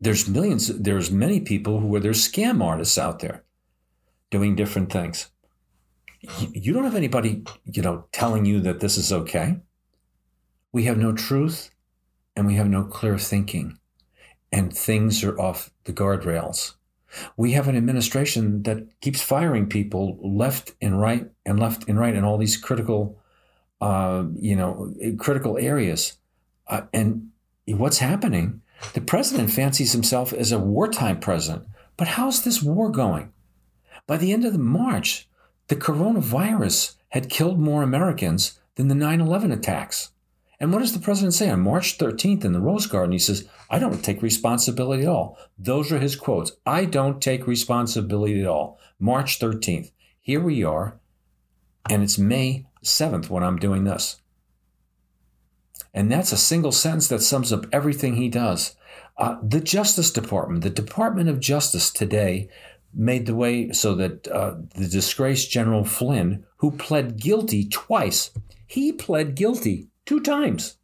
There's 0.00 0.28
millions, 0.28 0.68
there's 0.68 1.10
many 1.10 1.40
people 1.40 1.80
who 1.80 1.94
are 1.96 2.00
there's 2.00 2.26
scam 2.26 2.64
artists 2.64 2.96
out 2.96 3.18
there 3.18 3.42
doing 4.30 4.54
different 4.54 4.92
things. 4.92 5.28
You 6.52 6.72
don't 6.72 6.84
have 6.84 6.94
anybody, 6.94 7.42
you 7.64 7.82
know, 7.82 8.06
telling 8.12 8.44
you 8.44 8.60
that 8.60 8.78
this 8.78 8.96
is 8.96 9.12
okay. 9.12 9.56
We 10.72 10.84
have 10.84 10.96
no 10.96 11.12
truth 11.12 11.70
and 12.36 12.46
we 12.46 12.54
have 12.54 12.68
no 12.68 12.84
clear 12.84 13.18
thinking, 13.18 13.78
and 14.52 14.72
things 14.72 15.24
are 15.24 15.38
off 15.38 15.72
the 15.82 15.92
guardrails. 15.92 16.74
We 17.36 17.52
have 17.52 17.68
an 17.68 17.76
administration 17.76 18.62
that 18.64 18.86
keeps 19.00 19.20
firing 19.20 19.66
people 19.68 20.18
left 20.22 20.74
and 20.80 21.00
right 21.00 21.28
and 21.44 21.58
left 21.58 21.88
and 21.88 21.98
right 21.98 22.14
in 22.14 22.24
all 22.24 22.38
these 22.38 22.56
critical, 22.56 23.18
uh, 23.80 24.24
you 24.36 24.56
know, 24.56 24.94
critical 25.18 25.58
areas. 25.58 26.18
Uh, 26.66 26.82
and 26.92 27.30
what's 27.66 27.98
happening? 27.98 28.62
The 28.94 29.00
president 29.00 29.50
fancies 29.50 29.92
himself 29.92 30.32
as 30.32 30.52
a 30.52 30.58
wartime 30.58 31.20
president. 31.20 31.66
But 31.96 32.08
how's 32.08 32.44
this 32.44 32.62
war 32.62 32.90
going? 32.90 33.32
By 34.06 34.16
the 34.16 34.32
end 34.32 34.44
of 34.44 34.58
March, 34.58 35.28
the 35.68 35.76
coronavirus 35.76 36.96
had 37.10 37.28
killed 37.28 37.58
more 37.58 37.82
Americans 37.82 38.58
than 38.76 38.88
the 38.88 38.94
9 38.94 39.20
11 39.20 39.52
attacks. 39.52 40.10
And 40.58 40.72
what 40.72 40.80
does 40.80 40.92
the 40.92 40.98
president 40.98 41.34
say 41.34 41.48
on 41.48 41.60
March 41.60 41.98
13th 41.98 42.44
in 42.44 42.52
the 42.52 42.60
Rose 42.60 42.86
Garden? 42.86 43.12
He 43.12 43.18
says, 43.18 43.48
I 43.70 43.78
don't 43.78 44.04
take 44.04 44.20
responsibility 44.20 45.04
at 45.04 45.08
all. 45.08 45.38
Those 45.56 45.92
are 45.92 46.00
his 46.00 46.16
quotes. 46.16 46.52
I 46.66 46.84
don't 46.84 47.22
take 47.22 47.46
responsibility 47.46 48.40
at 48.40 48.48
all. 48.48 48.80
March 48.98 49.38
13th. 49.38 49.92
Here 50.20 50.40
we 50.40 50.64
are, 50.64 51.00
and 51.88 52.02
it's 52.02 52.18
May 52.18 52.66
7th 52.84 53.30
when 53.30 53.42
I'm 53.42 53.58
doing 53.58 53.84
this. 53.84 54.20
And 55.94 56.10
that's 56.10 56.32
a 56.32 56.36
single 56.36 56.72
sentence 56.72 57.08
that 57.08 57.22
sums 57.22 57.52
up 57.52 57.66
everything 57.72 58.14
he 58.14 58.28
does. 58.28 58.76
Uh, 59.16 59.36
the 59.42 59.60
Justice 59.60 60.10
Department, 60.10 60.62
the 60.62 60.70
Department 60.70 61.28
of 61.28 61.40
Justice 61.40 61.90
today 61.90 62.48
made 62.92 63.26
the 63.26 63.34
way 63.34 63.70
so 63.72 63.94
that 63.94 64.26
uh, 64.28 64.54
the 64.74 64.88
disgraced 64.88 65.50
General 65.50 65.84
Flynn, 65.84 66.44
who 66.58 66.72
pled 66.72 67.20
guilty 67.20 67.68
twice, 67.68 68.30
he 68.66 68.92
pled 68.92 69.34
guilty 69.34 69.88
two 70.06 70.20
times 70.20 70.76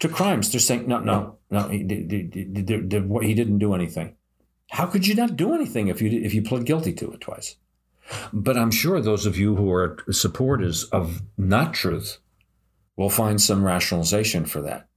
to 0.00 0.08
crimes. 0.08 0.50
They're 0.50 0.60
saying, 0.60 0.86
no, 0.86 0.98
no, 0.98 1.33
no, 1.50 1.68
he, 1.68 1.78
he 1.78 3.34
didn't 3.34 3.58
do 3.58 3.74
anything. 3.74 4.16
How 4.70 4.86
could 4.86 5.06
you 5.06 5.14
not 5.14 5.36
do 5.36 5.54
anything 5.54 5.88
if 5.88 6.00
you 6.00 6.10
if 6.10 6.34
you 6.34 6.42
pled 6.42 6.64
guilty 6.64 6.92
to 6.94 7.12
it 7.12 7.20
twice? 7.20 7.56
But 8.32 8.56
I'm 8.56 8.70
sure 8.70 9.00
those 9.00 9.26
of 9.26 9.38
you 9.38 9.56
who 9.56 9.70
are 9.72 9.98
supporters 10.10 10.84
of 10.84 11.22
not 11.38 11.74
truth 11.74 12.18
will 12.96 13.10
find 13.10 13.40
some 13.40 13.64
rationalization 13.64 14.44
for 14.46 14.60
that. 14.62 14.88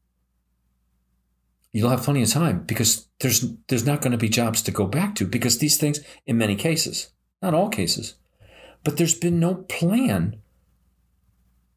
You'll 1.72 1.90
have 1.90 2.04
plenty 2.04 2.24
of 2.24 2.30
time 2.30 2.64
because 2.64 3.08
there's 3.20 3.54
there's 3.68 3.86
not 3.86 4.02
going 4.02 4.14
to 4.14 4.18
be 4.18 4.30
jobs 4.30 4.62
to 4.64 4.72
go 4.72 4.88
back 4.88 5.16
to 5.16 5.26
because 5.26 5.60
these 5.60 5.78
things, 5.78 6.00
in 6.26 6.38
many 6.38 6.56
cases, 6.56 7.12
not 7.42 7.54
all 7.54 7.70
cases, 7.70 8.16
but 8.84 8.98
there's 8.98 9.14
been 9.14 9.40
no 9.40 9.56
plan 9.56 10.38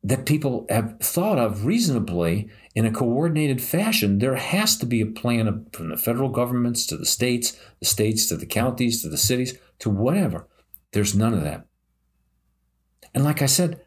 that 0.03 0.25
people 0.25 0.67
have 0.71 0.99
thought 1.01 1.39
of 1.39 1.67
reasonably 1.67 2.49
in 2.75 2.87
a 2.87 2.93
coordinated 2.93 3.61
fashion. 3.61 4.19
There 4.19 4.37
has 4.37 4.77
to 4.79 4.87
be 4.87 5.01
a 5.01 5.07
plan 5.07 5.67
from 5.73 5.91
the 5.91 5.97
federal 5.97 6.31
governments 6.31 6.87
to 6.87 6.97
the 6.97 7.05
states, 7.05 7.59
the 7.81 7.87
states 7.87 8.27
to 8.29 8.37
the 8.37 8.47
counties 8.47 9.03
to 9.03 9.09
the 9.09 9.19
cities 9.19 9.59
to 9.81 9.91
whatever. 9.91 10.47
There's 10.93 11.15
none 11.15 11.35
of 11.35 11.43
that. 11.43 11.67
And 13.15 13.25
like 13.25 13.43
I 13.43 13.47
said, 13.47 13.83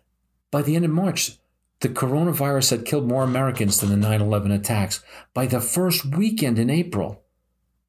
by 0.51 0.61
the 0.61 0.75
end 0.75 0.85
of 0.85 0.91
March, 0.91 1.37
the 1.79 1.89
coronavirus 1.89 2.69
had 2.69 2.85
killed 2.85 3.07
more 3.07 3.23
Americans 3.23 3.79
than 3.79 3.89
the 3.89 3.97
9 3.97 4.21
11 4.21 4.51
attacks. 4.51 5.03
By 5.33 5.47
the 5.47 5.59
first 5.59 6.05
weekend 6.05 6.59
in 6.59 6.69
April, 6.69 7.23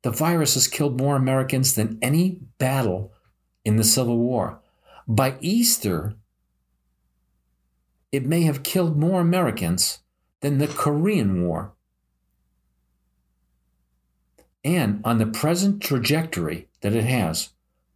the 0.02 0.10
virus 0.10 0.54
has 0.54 0.66
killed 0.66 0.98
more 0.98 1.16
Americans 1.16 1.74
than 1.74 1.98
any 2.00 2.40
battle 2.58 3.12
in 3.64 3.76
the 3.76 3.84
Civil 3.84 4.18
War. 4.18 4.60
By 5.06 5.36
Easter, 5.40 6.14
it 8.14 8.24
may 8.24 8.42
have 8.42 8.62
killed 8.62 8.96
more 8.96 9.20
Americans 9.20 10.00
than 10.40 10.58
the 10.58 10.68
Korean 10.68 11.42
War. 11.44 11.72
And 14.62 15.00
on 15.04 15.18
the 15.18 15.26
present 15.26 15.82
trajectory 15.82 16.68
that 16.80 16.94
it 16.94 17.04
has, 17.04 17.50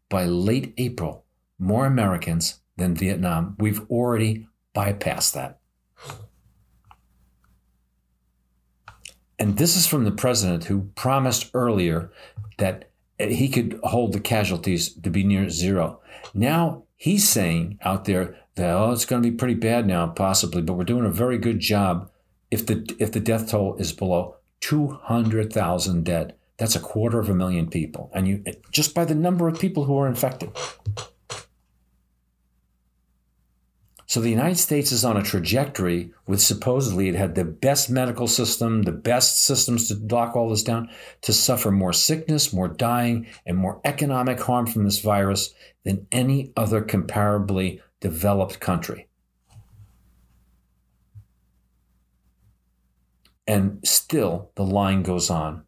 by 0.09 0.24
late 0.24 0.74
April, 0.76 1.24
more 1.59 1.87
Americans 1.87 2.61
than 2.76 2.94
Vietnam. 2.94 3.57
We've 3.59 3.83
already 3.90 4.46
bypassed 4.74 5.35
that. 5.35 5.59
And 9.38 9.57
this 9.57 9.76
is 9.76 9.87
from 9.87 10.04
the 10.04 10.11
president 10.11 10.64
who 10.64 10.90
promised 10.94 11.50
earlier 11.54 12.11
that 12.59 12.90
he 13.18 13.48
could 13.48 13.81
hold 13.85 14.12
the 14.12 14.20
casualties 14.20 14.92
to 14.92 15.11
be 15.11 15.24
near 15.24 15.50
zero. 15.50 16.00
Now 16.35 16.85
he's 16.96 17.28
saying 17.28 17.78
out 17.83 18.04
there 18.04 18.37
that 18.54 18.70
oh, 18.70 18.92
it's 18.92 19.04
going 19.04 19.22
to 19.22 19.31
be 19.31 19.37
pretty 19.37 19.54
bad 19.54 19.87
now, 19.87 20.09
possibly, 20.09 20.62
but 20.62 20.74
we're 20.74 20.85
doing 20.85 21.07
a 21.07 21.11
very 21.11 21.38
good 21.38 21.61
job. 21.61 22.11
If 22.50 22.66
the 22.66 22.94
if 22.98 23.12
the 23.12 23.20
death 23.20 23.50
toll 23.50 23.76
is 23.76 23.92
below 23.92 24.37
two 24.61 24.88
hundred 24.88 25.52
thousand 25.52 26.04
dead, 26.04 26.35
that's 26.57 26.76
a 26.76 26.81
quarter 26.81 27.18
of 27.18 27.28
a 27.28 27.35
million 27.35 27.68
people, 27.68 28.11
and 28.14 28.26
you 28.26 28.44
just 28.70 28.94
by 28.94 29.04
the 29.04 29.14
number 29.14 29.48
of 29.48 29.61
people 29.61 29.85
who 29.85 29.98
are 29.98 30.09
infected. 30.09 30.50
So 34.09 34.23
the 34.23 34.31
United 34.31 34.57
States 34.57 34.90
is 34.90 35.05
on 35.05 35.18
a 35.18 35.23
trajectory 35.23 36.14
with 36.27 36.40
supposedly 36.40 37.11
it 37.11 37.14
had 37.14 37.35
the 37.35 37.44
best 37.44 37.90
medical 37.90 38.27
system, 38.27 38.85
the 38.85 38.90
best 38.90 39.44
systems 39.44 39.87
to 39.88 39.97
lock 39.97 40.35
all 40.35 40.49
this 40.49 40.62
down, 40.62 40.88
to 41.21 41.33
suffer 41.35 41.71
more 41.71 41.92
sickness, 41.92 42.51
more 42.51 42.68
dying, 42.68 43.27
and 43.44 43.59
more 43.59 43.83
economic 43.85 44.40
harm 44.40 44.66
from 44.66 44.85
this 44.85 45.01
virus 45.01 45.53
than 45.85 46.07
any 46.11 46.55
other 46.57 46.81
comparably 46.81 47.81
developed 48.01 48.61
country. 48.61 49.09
And 53.47 53.81
still, 53.85 54.53
the 54.55 54.64
line 54.64 55.03
goes 55.03 55.29
on. 55.29 55.64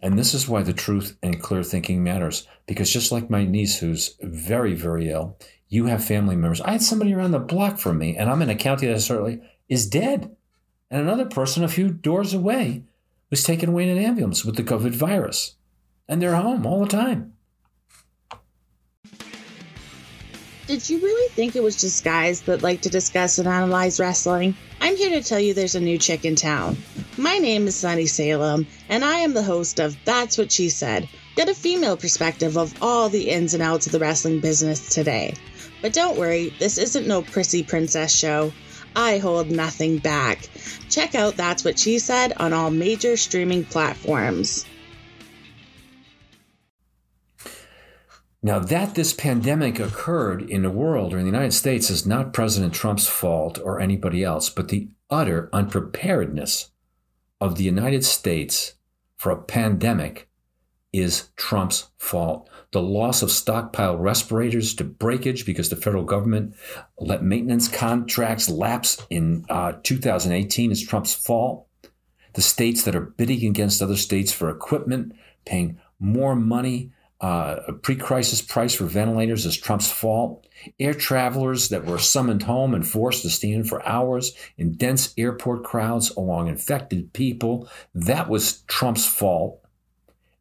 And 0.00 0.16
this 0.16 0.32
is 0.32 0.48
why 0.48 0.62
the 0.62 0.72
truth 0.72 1.16
and 1.24 1.42
clear 1.42 1.64
thinking 1.64 2.04
matters. 2.04 2.46
Because 2.66 2.92
just 2.92 3.10
like 3.10 3.30
my 3.30 3.44
niece, 3.44 3.78
who's 3.78 4.16
very, 4.20 4.74
very 4.74 5.10
ill, 5.10 5.38
you 5.74 5.86
have 5.86 6.04
family 6.04 6.36
members. 6.36 6.60
I 6.60 6.72
had 6.72 6.82
somebody 6.82 7.12
around 7.12 7.32
the 7.32 7.40
block 7.40 7.78
from 7.78 7.98
me, 7.98 8.16
and 8.16 8.30
I'm 8.30 8.40
in 8.42 8.48
a 8.48 8.54
county 8.54 8.86
that 8.86 9.00
certainly 9.00 9.40
is 9.68 9.86
dead. 9.86 10.36
And 10.88 11.02
another 11.02 11.26
person 11.26 11.64
a 11.64 11.68
few 11.68 11.90
doors 11.90 12.32
away 12.32 12.84
was 13.28 13.42
taken 13.42 13.70
away 13.70 13.88
in 13.88 13.96
an 13.96 14.02
ambulance 14.04 14.44
with 14.44 14.54
the 14.54 14.62
COVID 14.62 14.92
virus. 14.92 15.56
And 16.08 16.22
they're 16.22 16.36
home 16.36 16.64
all 16.64 16.80
the 16.80 16.86
time. 16.86 17.32
Did 20.68 20.88
you 20.88 20.98
really 20.98 21.28
think 21.30 21.56
it 21.56 21.62
was 21.62 21.80
just 21.80 22.04
guys 22.04 22.42
that 22.42 22.62
like 22.62 22.80
to 22.82 22.88
discuss 22.88 23.38
and 23.38 23.48
analyze 23.48 23.98
wrestling? 23.98 24.56
I'm 24.80 24.96
here 24.96 25.10
to 25.10 25.26
tell 25.26 25.40
you 25.40 25.52
there's 25.54 25.74
a 25.74 25.80
new 25.80 25.98
chick 25.98 26.24
in 26.24 26.36
town. 26.36 26.76
My 27.18 27.38
name 27.38 27.66
is 27.66 27.74
Sunny 27.74 28.06
Salem, 28.06 28.66
and 28.88 29.04
I 29.04 29.18
am 29.18 29.34
the 29.34 29.42
host 29.42 29.80
of 29.80 29.96
That's 30.04 30.38
What 30.38 30.52
She 30.52 30.70
Said. 30.70 31.08
Get 31.34 31.48
a 31.48 31.54
female 31.54 31.96
perspective 31.96 32.56
of 32.56 32.80
all 32.80 33.08
the 33.08 33.28
ins 33.28 33.54
and 33.54 33.62
outs 33.62 33.86
of 33.86 33.92
the 33.92 33.98
wrestling 33.98 34.38
business 34.38 34.88
today. 34.88 35.34
But 35.84 35.92
don't 35.92 36.18
worry, 36.18 36.50
this 36.58 36.78
isn't 36.78 37.06
no 37.06 37.20
prissy 37.20 37.62
princess 37.62 38.10
show. 38.10 38.54
I 38.96 39.18
hold 39.18 39.50
nothing 39.50 39.98
back. 39.98 40.48
Check 40.88 41.14
out 41.14 41.36
That's 41.36 41.62
What 41.62 41.78
She 41.78 41.98
Said 41.98 42.32
on 42.38 42.54
all 42.54 42.70
major 42.70 43.18
streaming 43.18 43.66
platforms. 43.66 44.64
Now, 48.42 48.60
that 48.60 48.94
this 48.94 49.12
pandemic 49.12 49.78
occurred 49.78 50.48
in 50.48 50.62
the 50.62 50.70
world 50.70 51.12
or 51.12 51.18
in 51.18 51.24
the 51.24 51.30
United 51.30 51.52
States 51.52 51.90
is 51.90 52.06
not 52.06 52.32
President 52.32 52.72
Trump's 52.72 53.06
fault 53.06 53.58
or 53.62 53.78
anybody 53.78 54.24
else, 54.24 54.48
but 54.48 54.68
the 54.68 54.88
utter 55.10 55.50
unpreparedness 55.52 56.70
of 57.42 57.56
the 57.56 57.64
United 57.64 58.06
States 58.06 58.76
for 59.18 59.30
a 59.30 59.42
pandemic 59.42 60.30
is 60.94 61.28
Trump's 61.36 61.90
fault. 61.98 62.48
The 62.74 62.82
loss 62.82 63.22
of 63.22 63.30
stockpile 63.30 63.96
respirators 63.96 64.74
to 64.74 64.84
breakage 64.84 65.46
because 65.46 65.68
the 65.68 65.76
federal 65.76 66.02
government 66.02 66.56
let 66.98 67.22
maintenance 67.22 67.68
contracts 67.68 68.48
lapse 68.48 69.00
in 69.10 69.44
uh, 69.48 69.74
2018 69.84 70.72
is 70.72 70.84
Trump's 70.84 71.14
fault. 71.14 71.68
The 72.32 72.42
states 72.42 72.82
that 72.82 72.96
are 72.96 73.00
bidding 73.00 73.46
against 73.46 73.80
other 73.80 73.96
states 73.96 74.32
for 74.32 74.50
equipment, 74.50 75.12
paying 75.46 75.78
more 76.00 76.34
money 76.34 76.90
uh, 77.20 77.60
a 77.68 77.72
pre 77.72 77.94
crisis 77.94 78.42
price 78.42 78.74
for 78.74 78.86
ventilators 78.86 79.46
is 79.46 79.56
Trump's 79.56 79.90
fault. 79.90 80.44
Air 80.80 80.94
travelers 80.94 81.68
that 81.68 81.84
were 81.84 81.98
summoned 81.98 82.42
home 82.42 82.74
and 82.74 82.84
forced 82.84 83.22
to 83.22 83.30
stand 83.30 83.68
for 83.68 83.86
hours 83.86 84.32
in 84.58 84.74
dense 84.74 85.14
airport 85.16 85.62
crowds 85.62 86.10
along 86.16 86.48
infected 86.48 87.12
people, 87.12 87.68
that 87.94 88.28
was 88.28 88.62
Trump's 88.62 89.06
fault. 89.06 89.63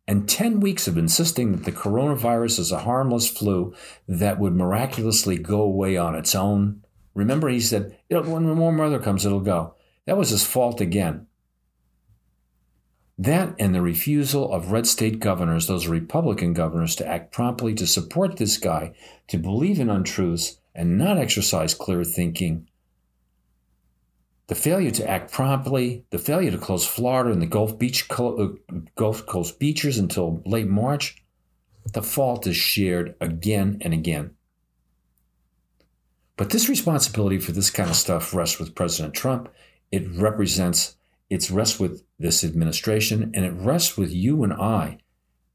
And 0.08 0.28
10 0.28 0.60
weeks 0.60 0.88
of 0.88 0.98
insisting 0.98 1.54
that 1.54 1.64
the 1.64 1.72
coronavirus 1.72 2.60
is 2.60 2.72
a 2.72 2.80
harmless 2.80 3.30
flu 3.30 3.74
that 4.08 4.38
would 4.40 4.54
miraculously 4.54 5.38
go 5.38 5.62
away 5.62 5.96
on 5.96 6.14
its 6.14 6.36
own. 6.36 6.84
Remember, 7.14 7.48
he 7.48 7.62
said, 7.62 7.98
when 8.10 8.46
the 8.46 8.54
warm 8.54 8.78
weather 8.78 9.00
comes, 9.00 9.26
it'll 9.26 9.40
go. 9.40 9.76
That 10.06 10.18
was 10.18 10.30
his 10.30 10.46
fault 10.46 10.82
again. 10.82 11.28
That 13.18 13.56
and 13.60 13.74
the 13.74 13.82
refusal 13.82 14.52
of 14.52 14.72
red 14.72 14.88
state 14.88 15.20
governors, 15.20 15.68
those 15.68 15.88
Republican 15.88 16.54
governors, 16.54 16.96
to 16.98 17.08
act 17.08 17.32
promptly 17.32 17.74
to 17.76 17.88
support 17.88 18.38
this 18.38 18.58
guy, 18.58 18.94
to 19.28 19.38
believe 19.38 19.80
in 19.80 19.90
untruths 19.90 20.58
and 20.76 20.98
not 20.98 21.20
exercise 21.20 21.76
clear 21.76 22.04
thinking. 22.04 22.68
The 24.48 24.56
failure 24.56 24.92
to 24.92 25.10
act 25.10 25.32
promptly, 25.32 26.06
the 26.10 26.20
failure 26.20 26.52
to 26.52 26.58
close 26.58 26.86
Florida 26.86 27.32
and 27.32 27.42
the 27.42 27.48
Gulf, 27.48 27.80
Beach, 27.80 28.06
uh, 28.12 28.48
Gulf 28.96 29.26
Coast 29.26 29.58
beaches 29.58 29.98
until 29.98 30.42
late 30.46 30.68
March, 30.68 31.24
the 31.92 32.04
fault 32.04 32.46
is 32.48 32.56
shared 32.56 33.16
again 33.22 33.78
and 33.82 33.94
again. 33.94 34.36
But 36.36 36.50
this 36.50 36.70
responsibility 36.70 37.40
for 37.40 37.52
this 37.52 37.70
kind 37.70 37.90
of 37.90 37.96
stuff 37.96 38.34
rests 38.34 38.60
with 38.60 38.76
President 38.76 39.14
Trump. 39.14 39.50
It 39.92 40.10
represents 40.10 40.96
it 41.30 41.50
rests 41.50 41.80
with 41.80 42.04
this 42.20 42.44
administration 42.44 43.32
and 43.34 43.46
it 43.46 43.54
rests 43.54 43.98
with 43.98 44.12
you 44.12 44.44
and 44.44 44.54
I 44.54 45.00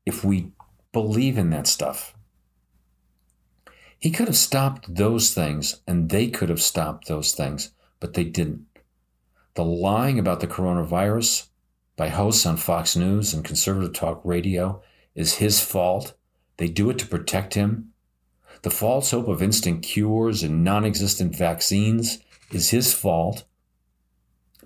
if 0.06 0.24
we 0.24 0.52
believe 0.92 1.38
in 1.38 1.50
that 1.50 1.66
stuff. 1.66 2.14
He 3.98 4.10
could 4.10 4.28
have 4.28 4.36
stopped 4.36 4.94
those 4.94 5.34
things 5.34 5.80
and 5.86 6.08
they 6.08 6.28
could 6.28 6.48
have 6.48 6.62
stopped 6.62 7.06
those 7.06 7.32
things, 7.32 7.72
but 8.00 8.14
they 8.14 8.24
didn't. 8.24 8.66
The 9.58 9.64
lying 9.64 10.20
about 10.20 10.38
the 10.38 10.46
coronavirus 10.46 11.48
by 11.96 12.10
hosts 12.10 12.46
on 12.46 12.58
Fox 12.58 12.94
News 12.94 13.34
and 13.34 13.44
conservative 13.44 13.92
talk 13.92 14.20
radio 14.22 14.80
is 15.16 15.38
his 15.38 15.60
fault. 15.60 16.14
They 16.58 16.68
do 16.68 16.90
it 16.90 16.98
to 17.00 17.08
protect 17.08 17.54
him. 17.54 17.92
The 18.62 18.70
false 18.70 19.10
hope 19.10 19.26
of 19.26 19.42
instant 19.42 19.82
cures 19.82 20.44
and 20.44 20.62
non 20.62 20.84
existent 20.84 21.34
vaccines 21.34 22.20
is 22.52 22.70
his 22.70 22.94
fault 22.94 23.46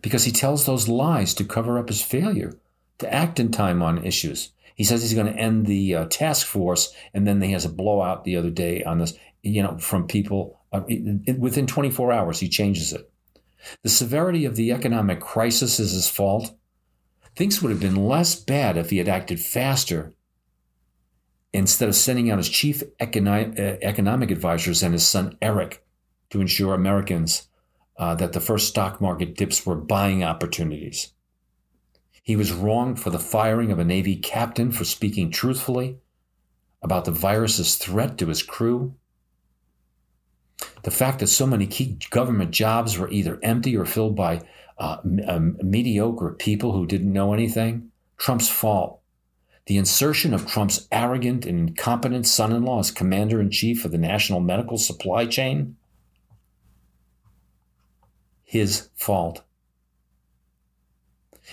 because 0.03 0.25
he 0.25 0.31
tells 0.31 0.67
those 0.67 0.89
lies 0.89 1.33
to 1.37 1.45
cover 1.45 1.79
up 1.79 1.89
his 1.89 2.03
failure 2.03 2.59
to 2.99 3.11
act 3.11 3.41
in 3.41 3.51
time 3.51 3.81
on 3.81 4.05
issues. 4.05 4.51
He 4.75 4.85
says 4.85 5.01
he's 5.01 5.15
going 5.15 5.33
to 5.33 5.41
end 5.41 5.65
the 5.65 5.95
uh, 5.95 6.05
task 6.11 6.47
force, 6.47 6.95
and 7.15 7.27
then 7.27 7.41
he 7.41 7.53
has 7.53 7.65
a 7.65 7.71
blowout 7.71 8.25
the 8.25 8.37
other 8.37 8.51
day 8.51 8.85
on 8.85 8.99
this, 8.99 9.15
you 9.43 9.63
know, 9.63 9.79
from 9.79 10.07
people. 10.07 10.61
Uh, 10.71 10.83
it, 10.87 11.39
within 11.39 11.67
24 11.67 12.13
hours, 12.13 12.41
he 12.41 12.51
changes 12.51 12.93
it. 12.93 13.09
The 13.83 13.89
severity 13.89 14.45
of 14.45 14.57
the 14.57 14.73
economic 14.73 15.21
crisis 15.21 15.79
is 15.79 15.93
his 15.93 16.09
fault. 16.09 16.55
Things 17.37 17.63
would 17.63 17.71
have 17.71 17.81
been 17.81 18.07
less 18.07 18.35
bad 18.35 18.77
if 18.77 18.91
he 18.91 18.99
had 18.99 19.09
acted 19.09 19.41
faster 19.41 20.13
instead 21.53 21.89
of 21.89 21.95
sending 21.95 22.31
out 22.31 22.39
his 22.39 22.49
chief 22.49 22.83
economic, 22.99 23.59
uh, 23.59 23.77
economic 23.83 24.31
advisors 24.31 24.83
and 24.83 24.95
his 24.95 25.07
son 25.07 25.37
Eric 25.43 25.85
to 26.31 26.41
ensure 26.41 26.75
Americans 26.75 27.49
uh, 27.99 28.15
that 28.15 28.33
the 28.33 28.41
first 28.41 28.69
stock 28.69 29.01
market 29.01 29.37
dips 29.37 29.67
were 29.67 29.77
buying 29.77 30.25
opportunities. 30.25 31.13
He 32.23 32.37
was 32.37 32.53
wrong 32.53 32.95
for 32.95 33.11
the 33.11 33.19
firing 33.19 33.71
of 33.71 33.79
a 33.79 33.85
Navy 33.85 34.17
captain 34.17 34.73
for 34.73 34.85
speaking 34.85 35.31
truthfully 35.31 35.99
about 36.81 37.05
the 37.05 37.11
virus's 37.11 37.77
threat 37.77 38.17
to 38.19 38.29
his 38.29 38.43
crew. 38.43 38.95
The 40.83 40.91
fact 40.91 41.21
that 41.21 41.29
so 41.29 41.47
many 41.47 41.67
key 41.67 41.99
government 42.11 42.51
jobs 42.51 42.99
were 42.99 43.11
either 43.11 43.39
empty 43.43 43.77
or 43.77 43.85
filled 43.85 44.17
by 44.17 44.43
uh, 44.79 44.99
um, 45.29 45.57
mediocre 45.63 46.35
people 46.39 46.73
who 46.73 46.87
didn't 46.87 47.13
know 47.13 47.33
anything, 47.33 47.91
Trump's 48.17 48.49
fault. 48.49 49.01
The 49.67 49.77
insertion 49.77 50.35
of 50.35 50.47
Trump's 50.47 50.89
arrogant 50.91 51.47
and 51.47 51.69
incompetent 51.69 52.27
son 52.27 52.53
in 52.53 52.65
law 52.65 52.81
as 52.81 52.91
commander 52.91 53.41
in 53.41 53.51
chief 53.51 53.85
of 53.85 53.93
the 53.93 53.99
national 53.99 54.41
medical 54.41 54.77
supply 54.79 55.27
chain, 55.27 55.77
his 58.43 58.89
fault. 58.97 59.43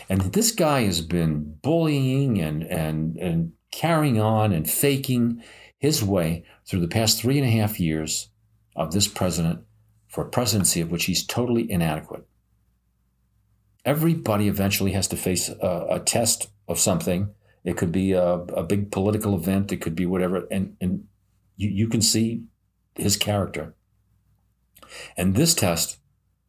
And 0.09 0.21
this 0.21 0.51
guy 0.51 0.81
has 0.83 1.01
been 1.01 1.57
bullying 1.61 2.41
and, 2.41 2.63
and, 2.63 3.15
and 3.17 3.53
carrying 3.71 4.19
on 4.19 4.53
and 4.53 4.69
faking 4.69 5.43
his 5.77 6.03
way 6.03 6.43
through 6.65 6.81
the 6.81 6.87
past 6.87 7.21
three 7.21 7.37
and 7.37 7.47
a 7.47 7.51
half 7.51 7.79
years 7.79 8.28
of 8.79 8.93
this 8.93 9.07
president 9.07 9.59
for 10.07 10.23
a 10.23 10.29
presidency 10.29 10.81
of 10.81 10.89
which 10.89 11.05
he's 11.05 11.23
totally 11.23 11.69
inadequate. 11.69 12.25
Everybody 13.85 14.47
eventually 14.47 14.93
has 14.93 15.07
to 15.09 15.17
face 15.17 15.49
a, 15.49 15.87
a 15.91 15.99
test 15.99 16.49
of 16.67 16.79
something. 16.79 17.29
It 17.63 17.77
could 17.77 17.91
be 17.91 18.13
a, 18.13 18.23
a, 18.23 18.63
big 18.63 18.89
political 18.91 19.35
event, 19.35 19.71
it 19.71 19.81
could 19.81 19.95
be 19.95 20.05
whatever, 20.05 20.47
and, 20.49 20.77
and 20.79 21.05
you, 21.57 21.69
you 21.69 21.87
can 21.87 22.01
see 22.01 22.43
his 22.95 23.17
character. 23.17 23.75
And 25.17 25.35
this 25.35 25.53
test 25.53 25.97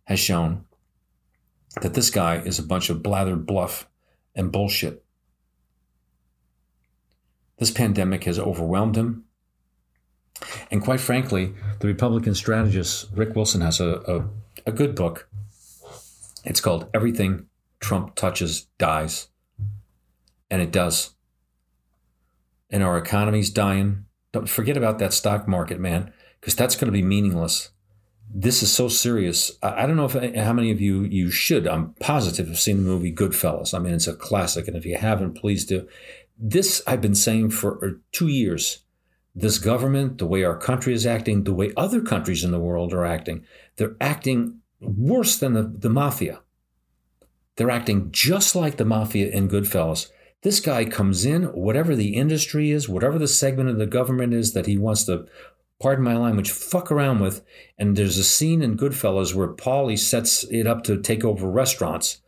has 0.05 0.21
shown 0.21 0.65
that 1.83 1.95
this 1.95 2.11
guy 2.11 2.37
is 2.37 2.59
a 2.59 2.65
bunch 2.65 2.91
of 2.91 2.99
blathered 2.99 3.45
bluff 3.45 3.89
and 4.35 4.53
bullshit. 4.53 5.05
This 7.59 7.71
pandemic 7.71 8.25
has 8.25 8.39
overwhelmed 8.39 8.97
him. 8.97 9.25
And 10.71 10.83
quite 10.83 11.01
frankly, 11.01 11.55
the 11.81 11.87
Republican 11.87 12.35
strategist 12.35 13.09
Rick 13.15 13.35
Wilson 13.35 13.61
has 13.61 13.81
a, 13.81 14.01
a, 14.07 14.71
a 14.71 14.73
good 14.73 14.95
book. 14.95 15.29
It's 16.45 16.61
called 16.61 16.89
Everything 16.95 17.47
Trump 17.81 18.15
Touches 18.15 18.67
Dies. 18.79 19.29
And 20.51 20.63
it 20.63 20.73
does. 20.73 21.15
And 22.71 22.83
our 22.83 22.97
economy's 22.97 23.51
dying. 23.51 24.07
Don't 24.33 24.49
forget 24.49 24.77
about 24.77 24.99
that 24.99 25.13
stock 25.13 25.47
market, 25.47 25.81
man, 25.81 26.13
because 26.41 26.55
that's 26.55 26.77
going 26.77 26.87
to 26.87 26.93
be 26.93 27.03
meaningless 27.03 27.71
this 28.33 28.63
is 28.63 28.73
so 28.73 28.89
serious. 28.89 29.51
I 29.63 29.87
don't 29.87 29.97
know 29.97 30.09
if 30.11 30.35
how 30.37 30.53
many 30.53 30.71
of 30.71 30.81
you 30.81 31.03
you 31.03 31.31
should. 31.31 31.67
I'm 31.67 31.95
positive 32.01 32.47
have 32.47 32.61
seen 32.61 32.79
the 32.79 32.83
movie 32.89 33.13
Goodfellas. 33.13 33.75
I 33.75 33.79
mean, 33.79 33.95
it's 33.95 34.07
a 34.07 34.15
classic, 34.15 34.69
and 34.69 34.77
if 34.77 34.87
you 34.87 34.97
haven't, 34.97 35.35
please 35.35 35.65
do. 35.65 35.89
This 36.39 36.83
I've 36.87 37.01
been 37.01 37.15
saying 37.15 37.51
for 37.51 37.85
uh, 37.85 37.91
two 38.13 38.29
years. 38.29 38.85
This 39.35 39.59
government, 39.59 40.19
the 40.19 40.27
way 40.27 40.43
our 40.43 40.57
country 40.57 40.93
is 40.93 41.07
acting, 41.07 41.45
the 41.45 41.55
way 41.55 41.73
other 41.77 42.01
countries 42.01 42.43
in 42.43 42.51
the 42.51 42.59
world 42.59 42.93
are 42.93 43.05
acting, 43.05 43.45
they're 43.77 43.97
acting 44.01 44.61
worse 44.81 45.39
than 45.39 45.53
the, 45.53 45.63
the 45.63 45.91
mafia. 45.91 46.41
They're 47.57 47.71
acting 47.71 48.11
just 48.11 48.57
like 48.57 48.77
the 48.77 48.85
mafia 48.85 49.29
in 49.29 49.49
Goodfellas. 49.49 50.11
This 50.43 50.61
guy 50.61 50.87
comes 50.87 51.27
in, 51.27 51.45
whatever 51.53 51.95
the 51.95 52.15
industry 52.15 52.71
is, 52.71 52.89
whatever 52.89 53.19
the 53.19 53.29
segment 53.29 53.69
of 53.69 53.79
the 53.79 53.87
government 53.87 54.33
is 54.33 54.55
that 54.55 54.67
he 54.67 54.79
wants 54.79 55.05
to 55.05 55.27
pardon 55.81 56.05
my 56.05 56.17
language, 56.17 56.51
fuck 56.51 56.91
around 56.91 57.21
with. 57.21 57.43
And 57.79 57.97
there's 57.97 58.19
a 58.19 58.25
scene 58.25 58.63
in 58.63 58.77
Goodfellas 58.77 59.35
where 59.35 59.49
Paulie 59.49 59.99
sets 59.99 60.45
it 60.45 60.67
up 60.67 60.83
to 60.85 61.01
take 61.01 61.25
over 61.25 61.51
restaurants. 61.51 62.21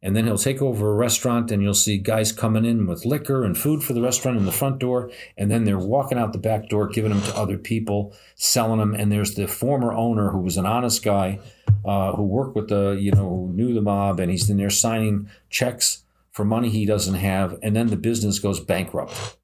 And 0.00 0.14
then 0.14 0.26
he'll 0.26 0.38
take 0.38 0.62
over 0.62 0.90
a 0.90 0.94
restaurant 0.94 1.50
and 1.50 1.62
you'll 1.62 1.74
see 1.74 1.98
guys 1.98 2.30
coming 2.30 2.64
in 2.64 2.86
with 2.86 3.04
liquor 3.04 3.44
and 3.44 3.58
food 3.58 3.82
for 3.82 3.94
the 3.94 4.02
restaurant 4.02 4.38
in 4.38 4.46
the 4.46 4.52
front 4.52 4.78
door. 4.78 5.10
And 5.36 5.50
then 5.50 5.64
they're 5.64 5.78
walking 5.78 6.18
out 6.18 6.32
the 6.32 6.38
back 6.38 6.68
door 6.68 6.86
giving 6.86 7.10
them 7.10 7.22
to 7.22 7.36
other 7.36 7.58
people 7.58 8.14
selling 8.36 8.78
them 8.78 8.94
and 8.94 9.10
there's 9.10 9.34
the 9.34 9.48
former 9.48 9.92
owner 9.92 10.30
who 10.30 10.38
was 10.38 10.56
an 10.56 10.66
honest 10.66 11.02
guy 11.02 11.40
uh, 11.84 12.12
who 12.12 12.22
worked 12.22 12.54
with 12.54 12.68
the 12.68 12.96
you 13.00 13.10
know 13.10 13.28
who 13.28 13.52
knew 13.52 13.74
the 13.74 13.82
mob. 13.82 14.20
And 14.20 14.30
he's 14.30 14.48
in 14.48 14.56
there 14.56 14.70
signing 14.70 15.28
checks 15.50 16.04
for 16.30 16.44
money 16.44 16.68
he 16.68 16.86
doesn't 16.86 17.14
have. 17.14 17.58
And 17.60 17.74
then 17.74 17.88
the 17.88 17.96
business 17.96 18.38
goes 18.38 18.60
bankrupt 18.60 19.36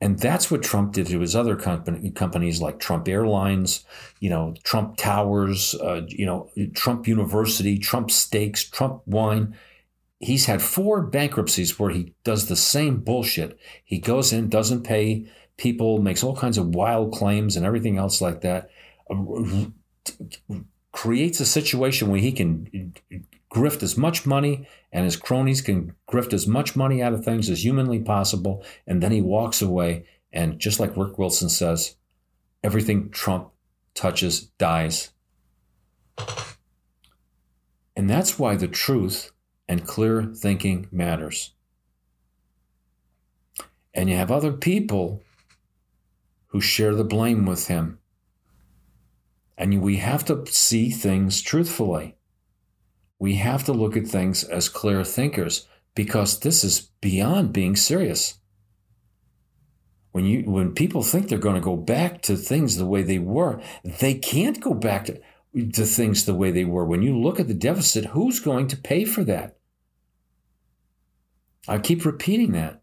and 0.00 0.18
that's 0.18 0.50
what 0.50 0.62
Trump 0.62 0.92
did 0.92 1.08
to 1.08 1.20
his 1.20 1.34
other 1.34 1.56
company, 1.56 2.10
companies 2.10 2.60
like 2.60 2.78
Trump 2.78 3.08
Airlines, 3.08 3.84
you 4.20 4.30
know, 4.30 4.54
Trump 4.62 4.96
Towers, 4.96 5.74
uh, 5.74 6.02
you 6.06 6.24
know, 6.24 6.50
Trump 6.74 7.08
University, 7.08 7.78
Trump 7.78 8.10
Steaks, 8.10 8.62
Trump 8.62 9.02
Wine. 9.06 9.56
He's 10.20 10.46
had 10.46 10.62
four 10.62 11.02
bankruptcies 11.02 11.78
where 11.78 11.90
he 11.90 12.14
does 12.22 12.46
the 12.46 12.56
same 12.56 12.98
bullshit. 12.98 13.58
He 13.84 13.98
goes 13.98 14.32
in, 14.32 14.48
doesn't 14.48 14.84
pay 14.84 15.26
people, 15.56 16.00
makes 16.00 16.22
all 16.22 16.36
kinds 16.36 16.58
of 16.58 16.74
wild 16.74 17.12
claims 17.12 17.56
and 17.56 17.66
everything 17.66 17.98
else 17.98 18.20
like 18.20 18.42
that. 18.42 18.70
Creates 20.92 21.40
a 21.40 21.46
situation 21.46 22.08
where 22.08 22.20
he 22.20 22.32
can 22.32 22.94
grift 23.52 23.82
as 23.82 23.96
much 23.96 24.26
money 24.26 24.66
and 24.92 25.04
his 25.04 25.16
cronies 25.16 25.60
can 25.60 25.94
grift 26.10 26.32
as 26.32 26.46
much 26.46 26.76
money 26.76 27.02
out 27.02 27.12
of 27.12 27.24
things 27.24 27.50
as 27.50 27.64
humanly 27.64 27.98
possible. 27.98 28.64
And 28.86 29.02
then 29.02 29.12
he 29.12 29.20
walks 29.20 29.62
away. 29.62 30.06
And 30.32 30.58
just 30.58 30.80
like 30.80 30.96
Rick 30.96 31.18
Wilson 31.18 31.48
says, 31.48 31.96
everything 32.62 33.10
Trump 33.10 33.50
touches 33.94 34.42
dies. 34.58 35.10
And 37.96 38.08
that's 38.08 38.38
why 38.38 38.56
the 38.56 38.68
truth 38.68 39.32
and 39.68 39.86
clear 39.86 40.22
thinking 40.24 40.88
matters. 40.90 41.52
And 43.92 44.08
you 44.08 44.16
have 44.16 44.30
other 44.30 44.52
people 44.52 45.22
who 46.48 46.60
share 46.60 46.94
the 46.94 47.04
blame 47.04 47.44
with 47.44 47.66
him. 47.66 47.98
And 49.58 49.82
we 49.82 49.96
have 49.96 50.24
to 50.26 50.46
see 50.46 50.90
things 50.90 51.42
truthfully 51.42 52.18
we 53.18 53.34
have 53.36 53.64
to 53.64 53.72
look 53.72 53.96
at 53.96 54.06
things 54.06 54.44
as 54.44 54.68
clear 54.68 55.04
thinkers 55.04 55.66
because 55.94 56.40
this 56.40 56.62
is 56.62 56.90
beyond 57.00 57.52
being 57.52 57.74
serious. 57.74 58.38
When 60.12 60.24
you 60.24 60.50
when 60.50 60.74
people 60.74 61.02
think 61.02 61.28
they're 61.28 61.38
going 61.38 61.56
to 61.56 61.60
go 61.60 61.76
back 61.76 62.22
to 62.22 62.36
things 62.36 62.76
the 62.76 62.86
way 62.86 63.02
they 63.02 63.18
were, 63.18 63.60
they 63.84 64.14
can't 64.14 64.60
go 64.60 64.72
back 64.72 65.06
to, 65.06 65.20
to 65.72 65.84
things 65.84 66.24
the 66.24 66.34
way 66.34 66.50
they 66.50 66.64
were. 66.64 66.84
When 66.84 67.02
you 67.02 67.18
look 67.18 67.38
at 67.38 67.48
the 67.48 67.54
deficit, 67.54 68.06
who's 68.06 68.40
going 68.40 68.68
to 68.68 68.76
pay 68.76 69.04
for 69.04 69.24
that? 69.24 69.58
I 71.66 71.78
keep 71.78 72.04
repeating 72.04 72.52
that. 72.52 72.82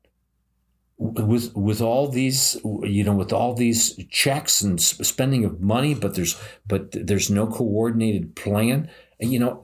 With 0.98 1.54
with 1.56 1.82
all 1.82 2.08
these, 2.08 2.58
you 2.64 3.04
know, 3.04 3.16
with 3.16 3.34
all 3.34 3.54
these 3.54 4.00
checks 4.10 4.62
and 4.62 4.82
spending 4.82 5.44
of 5.44 5.60
money, 5.60 5.94
but 5.94 6.16
there's 6.16 6.40
but 6.66 6.92
there's 6.94 7.30
no 7.30 7.48
coordinated 7.48 8.36
plan 8.36 8.90
you 9.20 9.40
know, 9.40 9.62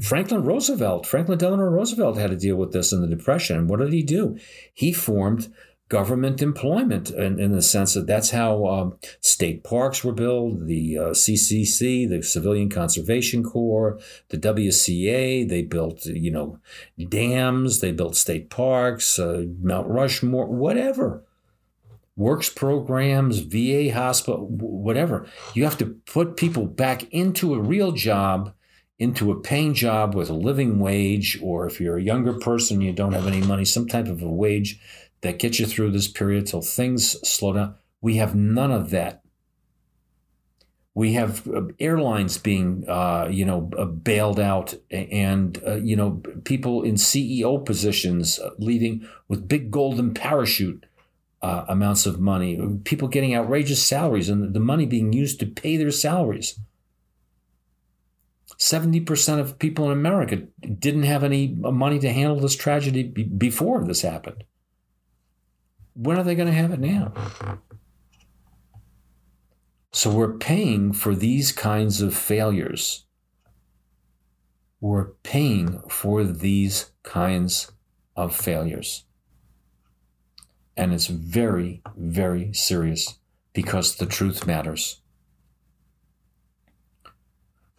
Franklin 0.00 0.44
Roosevelt, 0.44 1.06
Franklin 1.06 1.38
Delano 1.38 1.64
Roosevelt 1.64 2.16
had 2.16 2.30
to 2.30 2.36
deal 2.36 2.56
with 2.56 2.72
this 2.72 2.92
in 2.92 3.00
the 3.00 3.08
Depression. 3.08 3.66
What 3.66 3.80
did 3.80 3.92
he 3.92 4.02
do? 4.02 4.38
He 4.72 4.92
formed 4.92 5.52
government 5.92 6.40
employment 6.40 7.10
in, 7.10 7.38
in 7.38 7.52
the 7.52 7.60
sense 7.60 7.92
that 7.92 8.06
that's 8.06 8.30
how 8.30 8.66
um, 8.66 8.98
state 9.20 9.62
parks 9.62 10.02
were 10.02 10.14
built, 10.14 10.64
the 10.66 10.96
uh, 10.96 11.02
CCC, 11.10 12.08
the 12.08 12.22
Civilian 12.22 12.70
Conservation 12.70 13.44
Corps, 13.44 14.00
the 14.30 14.38
WCA. 14.38 15.46
They 15.46 15.60
built, 15.60 16.06
you 16.06 16.30
know, 16.30 16.58
dams. 17.10 17.80
They 17.80 17.92
built 17.92 18.16
state 18.16 18.48
parks, 18.48 19.18
uh, 19.18 19.44
Mount 19.60 19.86
Rushmore, 19.86 20.46
whatever. 20.46 21.24
Works 22.16 22.48
programs, 22.48 23.40
VA 23.40 23.92
hospital, 23.92 24.46
whatever. 24.48 25.26
You 25.52 25.64
have 25.64 25.76
to 25.76 25.86
put 26.06 26.38
people 26.38 26.64
back 26.64 27.04
into 27.12 27.52
a 27.52 27.60
real 27.60 27.92
job 27.92 28.54
into 28.98 29.32
a 29.32 29.40
paying 29.40 29.74
job 29.74 30.14
with 30.14 30.30
a 30.30 30.34
living 30.34 30.78
wage, 30.78 31.36
or 31.42 31.66
if 31.66 31.80
you're 31.80 31.96
a 31.96 32.02
younger 32.02 32.34
person, 32.34 32.80
you 32.80 32.92
don't 32.92 33.14
have 33.14 33.26
any 33.26 33.40
money, 33.40 33.64
some 33.64 33.88
type 33.88 34.06
of 34.06 34.22
a 34.22 34.28
wage 34.28 34.78
that 35.22 35.38
get 35.38 35.58
you 35.58 35.66
through 35.66 35.92
this 35.92 36.08
period 36.08 36.46
till 36.46 36.60
things 36.60 37.16
slow 37.28 37.54
down. 37.54 37.74
We 38.00 38.16
have 38.16 38.34
none 38.34 38.70
of 38.70 38.90
that. 38.90 39.22
We 40.94 41.14
have 41.14 41.48
uh, 41.48 41.62
airlines 41.80 42.36
being, 42.36 42.84
uh, 42.86 43.28
you 43.30 43.46
know, 43.46 43.70
uh, 43.78 43.86
bailed 43.86 44.38
out, 44.38 44.74
and 44.90 45.58
uh, 45.66 45.76
you 45.76 45.96
know, 45.96 46.20
people 46.44 46.82
in 46.82 46.96
CEO 46.96 47.64
positions 47.64 48.38
uh, 48.38 48.50
leaving 48.58 49.08
with 49.26 49.48
big 49.48 49.70
golden 49.70 50.12
parachute 50.12 50.84
uh, 51.40 51.64
amounts 51.66 52.04
of 52.04 52.20
money. 52.20 52.60
People 52.84 53.08
getting 53.08 53.34
outrageous 53.34 53.82
salaries, 53.82 54.28
and 54.28 54.52
the 54.52 54.60
money 54.60 54.84
being 54.84 55.14
used 55.14 55.40
to 55.40 55.46
pay 55.46 55.78
their 55.78 55.90
salaries. 55.90 56.58
70% 58.58 59.40
of 59.40 59.58
people 59.58 59.86
in 59.86 59.92
America 59.92 60.36
didn't 60.60 61.04
have 61.04 61.24
any 61.24 61.48
money 61.48 61.98
to 61.98 62.12
handle 62.12 62.38
this 62.38 62.54
tragedy 62.54 63.02
before 63.02 63.82
this 63.82 64.02
happened. 64.02 64.44
When 65.94 66.18
are 66.18 66.22
they 66.22 66.34
going 66.34 66.48
to 66.48 66.54
have 66.54 66.72
it 66.72 66.80
now? 66.80 67.12
So 69.92 70.10
we're 70.10 70.38
paying 70.38 70.92
for 70.92 71.14
these 71.14 71.52
kinds 71.52 72.00
of 72.00 72.14
failures. 72.14 73.04
We're 74.80 75.10
paying 75.22 75.82
for 75.88 76.24
these 76.24 76.92
kinds 77.02 77.72
of 78.16 78.34
failures. 78.34 79.04
And 80.76 80.94
it's 80.94 81.06
very, 81.06 81.82
very 81.96 82.52
serious 82.54 83.18
because 83.52 83.96
the 83.96 84.06
truth 84.06 84.46
matters 84.46 85.02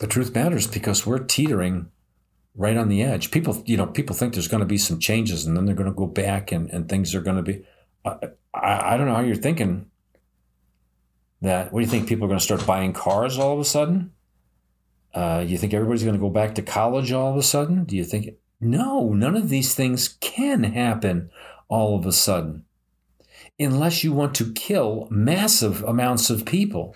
the 0.04 0.08
truth 0.08 0.36
matters 0.36 0.67
because 0.67 1.06
we're 1.06 1.17
teetering 1.17 1.89
right 2.56 2.76
on 2.76 2.89
the 2.89 3.02
edge. 3.02 3.32
People, 3.32 3.63
you 3.65 3.78
know, 3.78 3.88
people 3.88 4.13
think 4.13 4.34
there's 4.34 4.49
going 4.49 4.60
to 4.60 4.65
be 4.65 4.78
some 4.78 4.99
changes 4.99 5.45
and 5.45 5.56
then 5.56 5.65
they're 5.65 5.73
going 5.73 5.89
to 5.89 5.95
go 5.95 6.08
back 6.08 6.52
and, 6.52 6.69
and 6.71 6.89
things 6.89 7.15
are 7.15 7.21
going 7.21 7.38
to 7.38 7.41
be. 7.41 7.63
I, 8.06 8.30
I, 8.54 8.98
don't 8.98 9.08
know 9.08 9.16
how 9.16 9.22
you're 9.22 9.36
thinking 9.36 9.89
that. 11.42 11.72
What 11.72 11.80
do 11.80 11.86
you 11.86 11.92
think? 11.92 12.08
People 12.08 12.26
are 12.26 12.28
going 12.28 12.39
to 12.39 12.44
start 12.44 12.66
buying 12.66 12.94
cars 12.94 13.38
all 13.38 13.54
of 13.54 13.60
a 13.60 13.66
sudden? 13.66 14.12
Uh, 15.13 15.44
you 15.46 15.58
think 15.58 15.74
everybody's 15.74 16.04
going 16.04 16.16
to 16.16 16.20
go 16.20 16.30
back 16.30 16.56
to 16.56 16.62
college 16.62 17.12
all 17.12 17.32
of 17.32 17.38
a 17.38 17.44
sudden? 17.44 17.84
Do 17.86 17.96
you 17.96 18.04
think? 18.04 18.36
No, 18.60 19.13
none 19.13 19.36
of 19.36 19.50
these 19.50 19.76
things 19.76 20.18
can 20.20 20.63
happen 20.63 21.30
all 21.68 21.98
of 21.98 22.06
a 22.06 22.12
sudden 22.12 22.66
unless 23.60 24.04
you 24.04 24.13
want 24.13 24.36
to 24.36 24.52
kill 24.54 25.08
massive 25.10 25.84
amounts 25.84 26.30
of 26.30 26.46
people. 26.46 26.96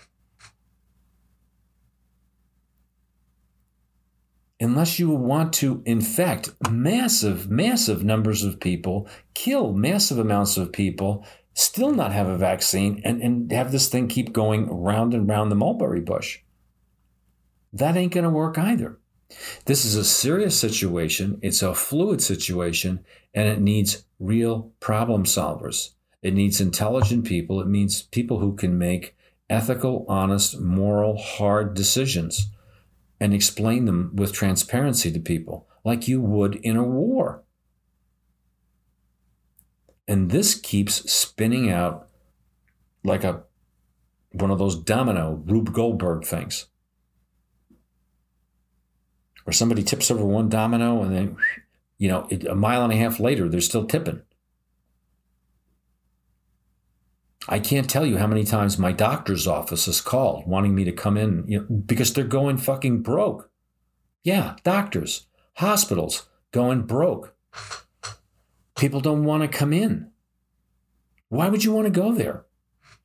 Unless 4.60 5.00
you 5.00 5.10
want 5.10 5.54
to 5.54 5.82
infect 5.86 6.52
massive, 6.70 7.50
massive 7.50 8.04
numbers 8.04 8.44
of 8.44 8.60
people, 8.60 9.08
kill 9.34 9.74
massive 9.74 10.18
amounts 10.18 10.58
of 10.58 10.72
people, 10.72 11.26
still 11.54 11.92
not 11.92 12.12
have 12.12 12.28
a 12.28 12.38
vaccine, 12.38 13.02
and, 13.04 13.22
and 13.22 13.52
have 13.52 13.72
this 13.72 13.88
thing 13.88 14.08
keep 14.08 14.34
going 14.34 14.68
round 14.70 15.14
and 15.14 15.28
round 15.28 15.52
the 15.52 15.56
mulberry 15.56 16.02
bush. 16.02 16.40
That 17.72 17.96
ain't 17.96 18.14
going 18.14 18.24
to 18.24 18.30
work 18.30 18.58
either. 18.58 18.98
This 19.66 19.84
is 19.84 19.96
a 19.96 20.06
serious 20.06 20.58
situation, 20.58 21.38
it's 21.42 21.62
a 21.62 21.76
fluid 21.76 22.22
situation, 22.22 23.04
and 23.34 23.48
it 23.48 23.60
needs 23.60 24.06
real 24.20 24.72
problem 24.80 25.26
solvers. 25.26 25.92
It 26.22 26.34
needs 26.34 26.60
intelligent 26.60 27.26
people. 27.26 27.62
It 27.62 27.68
means 27.68 28.02
people 28.02 28.40
who 28.40 28.56
can 28.56 28.78
make 28.78 29.16
ethical, 29.50 30.06
honest, 30.08 30.60
moral, 30.60 31.18
hard 31.18 31.74
decisions 31.74 32.50
and 33.20 33.34
explain 33.34 33.86
them 33.86 34.12
with 34.14 34.34
transparency 34.34 35.12
to 35.12 35.20
people, 35.20 35.68
like 35.84 36.08
you 36.08 36.22
would 36.22 36.56
in 36.56 36.76
a 36.76 36.84
war. 36.84 37.44
And 40.08 40.32
this 40.32 40.56
keeps 40.56 41.12
spinning 41.12 41.70
out 41.70 42.08
like 43.04 43.24
a 43.24 43.44
one 44.32 44.52
of 44.52 44.60
those 44.60 44.76
domino 44.76 45.42
Rube 45.46 45.74
Goldberg 45.74 46.26
things. 46.26 46.68
Where 49.44 49.54
somebody 49.54 49.84
tips 49.84 50.12
over 50.12 50.26
one 50.26 50.50
domino 50.50 51.02
and 51.02 51.16
then, 51.16 51.38
you 51.98 52.10
know, 52.10 52.28
a 52.50 52.56
mile 52.56 52.84
and 52.84 52.94
a 52.94 52.98
half 52.98 53.20
later, 53.20 53.48
they're 53.48 53.62
still 53.62 53.86
tipping. 53.86 54.22
I 57.50 57.60
can't 57.60 57.90
tell 57.90 58.06
you 58.06 58.18
how 58.18 58.28
many 58.28 58.44
times 58.44 58.78
my 58.78 58.92
doctor's 58.92 59.48
office 59.48 59.86
has 59.86 60.02
called 60.02 60.46
wanting 60.48 60.76
me 60.76 60.84
to 60.84 60.92
come 60.92 61.18
in 61.18 61.46
you 61.48 61.60
know, 61.60 61.66
because 61.66 62.14
they're 62.14 62.26
going 62.26 62.58
fucking 62.58 63.02
broke. 63.04 63.50
Yeah, 64.24 64.56
doctors, 64.64 65.28
hospitals 65.56 66.28
going 66.52 66.82
broke. 66.82 67.36
People 68.78 69.00
don't 69.00 69.24
want 69.24 69.44
to 69.44 69.58
come 69.58 69.72
in. 69.72 70.12
Why 71.30 71.50
would 71.50 71.64
you 71.64 71.72
want 71.72 71.86
to 71.86 71.92
go 71.92 72.12
there? 72.12 72.46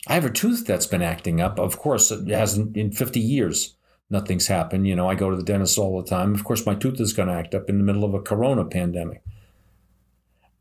I 0.07 0.15
have 0.15 0.25
a 0.25 0.31
tooth 0.31 0.67
that's 0.67 0.87
been 0.87 1.03
acting 1.03 1.41
up. 1.41 1.59
Of 1.59 1.79
course, 1.79 2.11
it 2.11 2.29
hasn't 2.29 2.77
in 2.77 2.91
50 2.93 3.21
years. 3.21 3.77
nothing's 4.11 4.49
happened. 4.49 4.87
You 4.87 4.97
know, 4.97 5.09
I 5.09 5.15
go 5.15 5.31
to 5.31 5.37
the 5.37 5.43
dentist 5.43 5.79
all 5.79 6.03
the 6.03 6.09
time. 6.09 6.35
Of 6.35 6.45
course, 6.45 6.67
my 6.67 6.75
tooth 6.75 7.01
is 7.01 7.13
going 7.13 7.29
to 7.29 7.35
act 7.35 7.55
up 7.55 7.71
in 7.71 7.79
the 7.79 7.85
middle 7.85 8.05
of 8.05 8.13
a 8.13 8.21
corona 8.21 8.65
pandemic. 8.65 9.23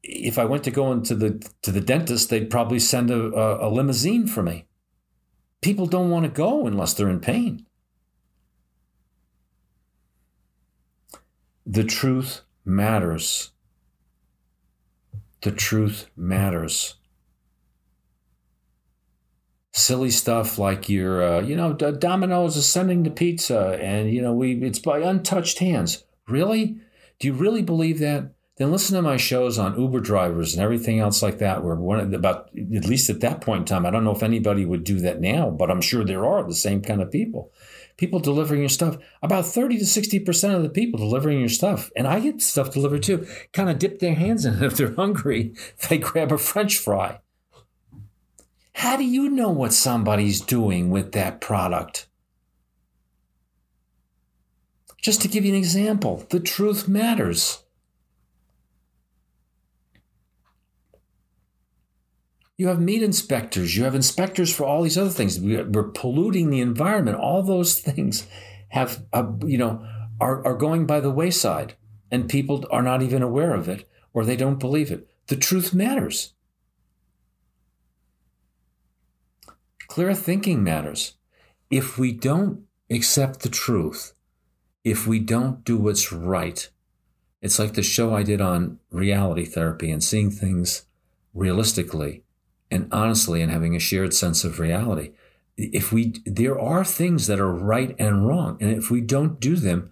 If 0.03 0.37
I 0.39 0.45
went 0.45 0.63
to 0.63 0.71
go 0.71 0.91
into 0.91 1.15
the 1.15 1.47
to 1.61 1.71
the 1.71 1.81
dentist, 1.81 2.29
they'd 2.29 2.49
probably 2.49 2.79
send 2.79 3.11
a, 3.11 3.31
a, 3.33 3.67
a 3.67 3.69
limousine 3.69 4.27
for 4.27 4.41
me. 4.41 4.65
People 5.61 5.85
don't 5.85 6.09
want 6.09 6.25
to 6.25 6.31
go 6.31 6.65
unless 6.65 6.93
they're 6.93 7.09
in 7.09 7.19
pain. 7.19 7.65
The 11.65 11.83
truth 11.83 12.41
matters. 12.65 13.51
The 15.41 15.51
truth 15.51 16.09
matters 16.15 16.95
silly 19.73 20.11
stuff 20.11 20.57
like 20.57 20.89
your, 20.89 21.23
uh, 21.23 21.41
you 21.41 21.55
know, 21.55 21.73
Domino's 21.73 22.57
is 22.57 22.67
sending 22.67 23.03
the 23.03 23.11
pizza, 23.11 23.77
and 23.81 24.11
you 24.11 24.21
know, 24.21 24.33
we 24.33 24.53
it's 24.63 24.79
by 24.79 24.99
untouched 24.99 25.59
hands. 25.59 26.03
Really? 26.27 26.77
Do 27.19 27.27
you 27.27 27.33
really 27.33 27.61
believe 27.61 27.99
that? 27.99 28.33
Then 28.61 28.71
listen 28.71 28.95
to 28.95 29.01
my 29.01 29.17
shows 29.17 29.57
on 29.57 29.79
Uber 29.79 30.01
drivers 30.01 30.53
and 30.53 30.61
everything 30.61 30.99
else 30.99 31.23
like 31.23 31.39
that. 31.39 31.63
Where 31.63 31.73
one 31.73 32.13
about 32.13 32.49
at 32.55 32.85
least 32.85 33.09
at 33.09 33.21
that 33.21 33.41
point 33.41 33.61
in 33.61 33.65
time, 33.65 33.87
I 33.87 33.89
don't 33.89 34.03
know 34.03 34.15
if 34.15 34.21
anybody 34.21 34.65
would 34.65 34.83
do 34.83 34.99
that 34.99 35.19
now, 35.19 35.49
but 35.49 35.71
I'm 35.71 35.81
sure 35.81 36.05
there 36.05 36.27
are 36.27 36.43
the 36.43 36.53
same 36.53 36.83
kind 36.83 37.01
of 37.01 37.09
people. 37.09 37.51
People 37.97 38.19
delivering 38.19 38.59
your 38.59 38.69
stuff. 38.69 38.97
About 39.23 39.47
30 39.47 39.79
to 39.79 39.83
60% 39.83 40.55
of 40.55 40.61
the 40.61 40.69
people 40.69 40.99
delivering 40.99 41.39
your 41.39 41.49
stuff, 41.49 41.89
and 41.95 42.07
I 42.07 42.19
get 42.19 42.39
stuff 42.39 42.71
delivered 42.71 43.01
too, 43.01 43.25
kind 43.51 43.67
of 43.67 43.79
dip 43.79 43.97
their 43.97 44.13
hands 44.13 44.45
in 44.45 44.53
it 44.53 44.63
if 44.63 44.77
they're 44.77 44.93
hungry. 44.93 45.55
They 45.89 45.97
grab 45.97 46.31
a 46.31 46.37
French 46.37 46.77
fry 46.77 47.19
how 48.73 48.97
do 48.97 49.03
you 49.03 49.29
know 49.29 49.49
what 49.49 49.73
somebody's 49.73 50.41
doing 50.41 50.89
with 50.89 51.11
that 51.11 51.41
product? 51.41 52.07
Just 55.01 55.21
to 55.21 55.27
give 55.27 55.45
you 55.45 55.51
an 55.51 55.57
example, 55.57 56.25
the 56.29 56.39
truth 56.39 56.87
matters. 56.87 57.63
You 62.61 62.67
have 62.67 62.79
meat 62.79 63.01
inspectors, 63.01 63.75
you 63.75 63.85
have 63.85 63.95
inspectors 63.95 64.53
for 64.55 64.65
all 64.65 64.83
these 64.83 64.95
other 64.95 65.09
things. 65.09 65.39
We're 65.39 65.89
polluting 65.95 66.51
the 66.51 66.61
environment. 66.61 67.17
All 67.17 67.41
those 67.41 67.79
things 67.81 68.27
have, 68.69 69.03
you 69.43 69.57
know, 69.57 69.83
are, 70.19 70.45
are 70.45 70.53
going 70.53 70.85
by 70.85 70.99
the 70.99 71.09
wayside, 71.09 71.73
and 72.11 72.29
people 72.29 72.63
are 72.69 72.83
not 72.83 73.01
even 73.01 73.23
aware 73.23 73.55
of 73.55 73.67
it 73.67 73.89
or 74.13 74.23
they 74.23 74.35
don't 74.35 74.59
believe 74.59 74.91
it. 74.91 75.09
The 75.25 75.37
truth 75.37 75.73
matters. 75.73 76.33
Clear 79.87 80.13
thinking 80.13 80.63
matters. 80.63 81.15
If 81.71 81.97
we 81.97 82.11
don't 82.11 82.65
accept 82.91 83.39
the 83.39 83.49
truth, 83.49 84.13
if 84.83 85.07
we 85.07 85.17
don't 85.17 85.63
do 85.63 85.77
what's 85.77 86.13
right, 86.13 86.69
it's 87.41 87.57
like 87.57 87.73
the 87.73 87.81
show 87.81 88.13
I 88.13 88.21
did 88.21 88.39
on 88.39 88.77
reality 88.91 89.45
therapy 89.45 89.89
and 89.89 90.03
seeing 90.03 90.29
things 90.29 90.85
realistically 91.33 92.23
and 92.71 92.87
honestly 92.91 93.41
and 93.41 93.51
having 93.51 93.75
a 93.75 93.79
shared 93.79 94.13
sense 94.13 94.43
of 94.43 94.59
reality. 94.59 95.11
If 95.57 95.91
we, 95.91 96.13
there 96.25 96.59
are 96.59 96.85
things 96.85 97.27
that 97.27 97.39
are 97.39 97.53
right 97.53 97.95
and 97.99 98.25
wrong. 98.25 98.57
And 98.61 98.71
if 98.71 98.89
we 98.89 99.01
don't 99.01 99.39
do 99.39 99.57
them, 99.57 99.91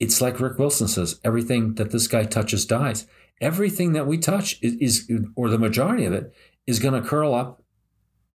it's 0.00 0.20
like 0.20 0.40
Rick 0.40 0.58
Wilson 0.58 0.88
says 0.88 1.20
everything 1.24 1.74
that 1.76 1.92
this 1.92 2.08
guy 2.08 2.24
touches 2.24 2.66
dies. 2.66 3.06
Everything 3.40 3.92
that 3.92 4.06
we 4.06 4.18
touch 4.18 4.58
is, 4.60 4.74
is 4.74 5.12
or 5.36 5.48
the 5.48 5.58
majority 5.58 6.04
of 6.04 6.12
it, 6.12 6.34
is 6.66 6.80
going 6.80 7.00
to 7.00 7.08
curl 7.08 7.34
up 7.34 7.62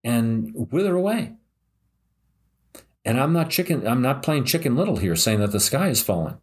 and 0.03 0.51
wither 0.71 0.95
away. 0.95 1.33
And 3.05 3.19
I'm 3.19 3.33
not 3.33 3.49
chicken, 3.49 3.85
I'm 3.85 4.01
not 4.01 4.23
playing 4.23 4.45
chicken 4.45 4.75
little 4.75 4.97
here 4.97 5.15
saying 5.15 5.39
that 5.39 5.51
the 5.51 5.59
sky 5.59 5.89
is 5.89 6.01
falling. 6.01 6.37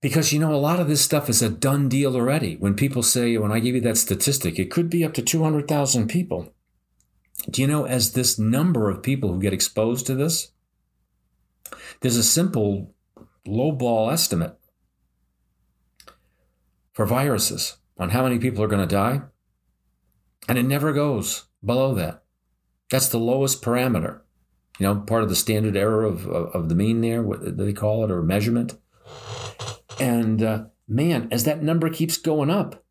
Because 0.00 0.32
you 0.32 0.38
know, 0.38 0.54
a 0.54 0.56
lot 0.56 0.78
of 0.78 0.88
this 0.88 1.00
stuff 1.00 1.28
is 1.28 1.42
a 1.42 1.48
done 1.48 1.88
deal 1.88 2.14
already. 2.14 2.56
When 2.56 2.74
people 2.74 3.02
say, 3.02 3.36
when 3.38 3.50
I 3.50 3.60
give 3.60 3.74
you 3.74 3.80
that 3.82 3.96
statistic, 3.96 4.58
it 4.58 4.70
could 4.70 4.90
be 4.90 5.04
up 5.04 5.14
to 5.14 5.22
200,000 5.22 6.08
people. 6.08 6.54
Do 7.50 7.62
you 7.62 7.68
know, 7.68 7.86
as 7.86 8.12
this 8.12 8.38
number 8.38 8.90
of 8.90 9.02
people 9.02 9.32
who 9.32 9.40
get 9.40 9.52
exposed 9.52 10.06
to 10.06 10.14
this, 10.14 10.52
there's 12.00 12.16
a 12.16 12.22
simple 12.22 12.94
low 13.46 13.72
ball 13.72 14.10
estimate 14.10 14.58
for 16.92 17.06
viruses 17.06 17.76
on 17.98 18.10
how 18.10 18.22
many 18.22 18.38
people 18.38 18.62
are 18.62 18.68
going 18.68 18.86
to 18.86 18.94
die. 18.94 19.22
And 20.48 20.58
it 20.58 20.64
never 20.64 20.92
goes 20.92 21.46
below 21.64 21.94
that. 21.94 22.22
That's 22.90 23.08
the 23.08 23.18
lowest 23.18 23.62
parameter. 23.62 24.20
You 24.78 24.86
know, 24.86 25.00
part 25.00 25.22
of 25.22 25.28
the 25.28 25.36
standard 25.36 25.76
error 25.76 26.04
of, 26.04 26.26
of, 26.26 26.54
of 26.54 26.68
the 26.68 26.74
mean 26.74 27.00
there, 27.00 27.22
what 27.22 27.56
they 27.56 27.72
call 27.72 28.04
it, 28.04 28.10
or 28.10 28.22
measurement. 28.22 28.78
And 29.98 30.42
uh, 30.42 30.64
man, 30.88 31.28
as 31.30 31.44
that 31.44 31.62
number 31.62 31.88
keeps 31.90 32.16
going 32.16 32.50
up, 32.50 32.84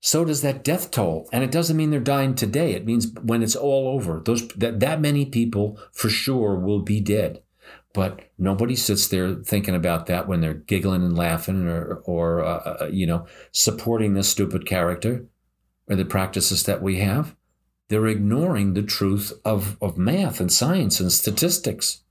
so 0.00 0.22
does 0.24 0.42
that 0.42 0.62
death 0.62 0.90
toll. 0.90 1.28
And 1.32 1.42
it 1.42 1.50
doesn't 1.50 1.78
mean 1.78 1.90
they're 1.90 1.98
dying 1.98 2.34
today. 2.34 2.72
It 2.72 2.84
means 2.84 3.08
when 3.22 3.42
it's 3.42 3.56
all 3.56 3.88
over, 3.88 4.20
those 4.22 4.46
that, 4.48 4.80
that 4.80 5.00
many 5.00 5.24
people 5.24 5.80
for 5.92 6.10
sure 6.10 6.56
will 6.56 6.82
be 6.82 7.00
dead. 7.00 7.42
But 7.94 8.20
nobody 8.36 8.76
sits 8.76 9.08
there 9.08 9.34
thinking 9.36 9.74
about 9.74 10.04
that 10.06 10.28
when 10.28 10.42
they're 10.42 10.52
giggling 10.52 11.02
and 11.02 11.16
laughing 11.16 11.66
or, 11.66 12.02
or 12.04 12.44
uh, 12.44 12.76
uh 12.82 12.90
you 12.92 13.06
know, 13.06 13.26
supporting 13.52 14.12
this 14.12 14.28
stupid 14.28 14.66
character 14.66 15.24
or 15.88 15.96
the 15.96 16.04
practices 16.04 16.64
that 16.64 16.82
we 16.82 16.98
have, 16.98 17.34
they're 17.88 18.06
ignoring 18.06 18.74
the 18.74 18.82
truth 18.82 19.32
of, 19.42 19.78
of 19.80 19.96
math 19.96 20.38
and 20.38 20.52
science 20.52 21.00
and 21.00 21.12
statistics. 21.12 22.03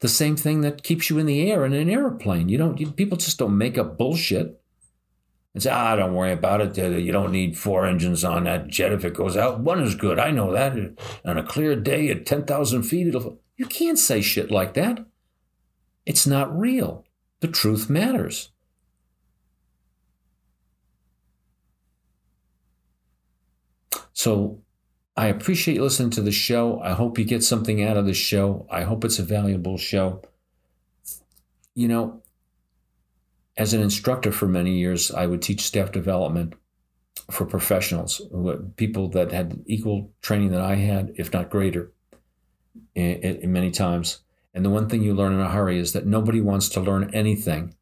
The 0.00 0.08
same 0.08 0.36
thing 0.36 0.60
that 0.60 0.84
keeps 0.84 1.10
you 1.10 1.18
in 1.18 1.26
the 1.26 1.50
air 1.50 1.64
in 1.64 1.72
an 1.72 1.90
airplane. 1.90 2.48
You 2.48 2.58
don't. 2.58 2.78
You, 2.78 2.92
people 2.92 3.18
just 3.18 3.38
don't 3.38 3.58
make 3.58 3.76
up 3.76 3.98
bullshit 3.98 4.60
and 5.54 5.62
say, 5.62 5.70
"Ah, 5.70 5.96
don't 5.96 6.14
worry 6.14 6.32
about 6.32 6.60
it. 6.60 6.76
You 6.76 7.10
don't 7.10 7.32
need 7.32 7.58
four 7.58 7.84
engines 7.84 8.24
on 8.24 8.44
that 8.44 8.68
jet. 8.68 8.92
If 8.92 9.04
it 9.04 9.14
goes 9.14 9.36
out, 9.36 9.60
one 9.60 9.82
is 9.82 9.96
good. 9.96 10.18
I 10.18 10.30
know 10.30 10.52
that. 10.52 10.74
On 11.24 11.36
a 11.36 11.42
clear 11.42 11.74
day 11.74 12.08
at 12.10 12.26
ten 12.26 12.44
thousand 12.44 12.84
feet, 12.84 13.08
it'll." 13.08 13.40
You 13.56 13.66
can't 13.66 13.98
say 13.98 14.20
shit 14.20 14.52
like 14.52 14.74
that. 14.74 15.04
It's 16.06 16.28
not 16.28 16.56
real. 16.56 17.04
The 17.40 17.48
truth 17.48 17.90
matters. 17.90 18.52
So 24.12 24.62
I 25.18 25.26
appreciate 25.26 25.74
you 25.74 25.82
listening 25.82 26.10
to 26.10 26.22
the 26.22 26.30
show. 26.30 26.80
I 26.80 26.92
hope 26.92 27.18
you 27.18 27.24
get 27.24 27.42
something 27.42 27.82
out 27.82 27.96
of 27.96 28.06
the 28.06 28.14
show. 28.14 28.68
I 28.70 28.82
hope 28.82 29.04
it's 29.04 29.18
a 29.18 29.24
valuable 29.24 29.76
show. 29.76 30.22
You 31.74 31.88
know, 31.88 32.22
as 33.56 33.74
an 33.74 33.82
instructor 33.82 34.30
for 34.30 34.46
many 34.46 34.78
years, 34.78 35.10
I 35.10 35.26
would 35.26 35.42
teach 35.42 35.62
staff 35.62 35.90
development 35.90 36.54
for 37.32 37.46
professionals, 37.46 38.22
people 38.76 39.08
that 39.08 39.32
had 39.32 39.60
equal 39.66 40.12
training 40.22 40.52
that 40.52 40.60
I 40.60 40.76
had, 40.76 41.10
if 41.16 41.32
not 41.32 41.50
greater, 41.50 41.90
in, 42.94 43.52
many 43.52 43.72
times. 43.72 44.20
And 44.54 44.64
the 44.64 44.70
one 44.70 44.88
thing 44.88 45.02
you 45.02 45.14
learn 45.14 45.32
in 45.32 45.40
a 45.40 45.50
hurry 45.50 45.80
is 45.80 45.94
that 45.94 46.06
nobody 46.06 46.40
wants 46.40 46.68
to 46.68 46.80
learn 46.80 47.10
anything 47.12 47.74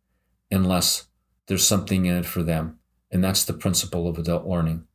unless 0.50 1.08
there's 1.48 1.68
something 1.68 2.06
in 2.06 2.16
it 2.16 2.24
for 2.24 2.42
them. 2.42 2.78
And 3.10 3.22
that's 3.22 3.44
the 3.44 3.52
principle 3.52 4.08
of 4.08 4.16
adult 4.16 4.46
learning. 4.46 4.86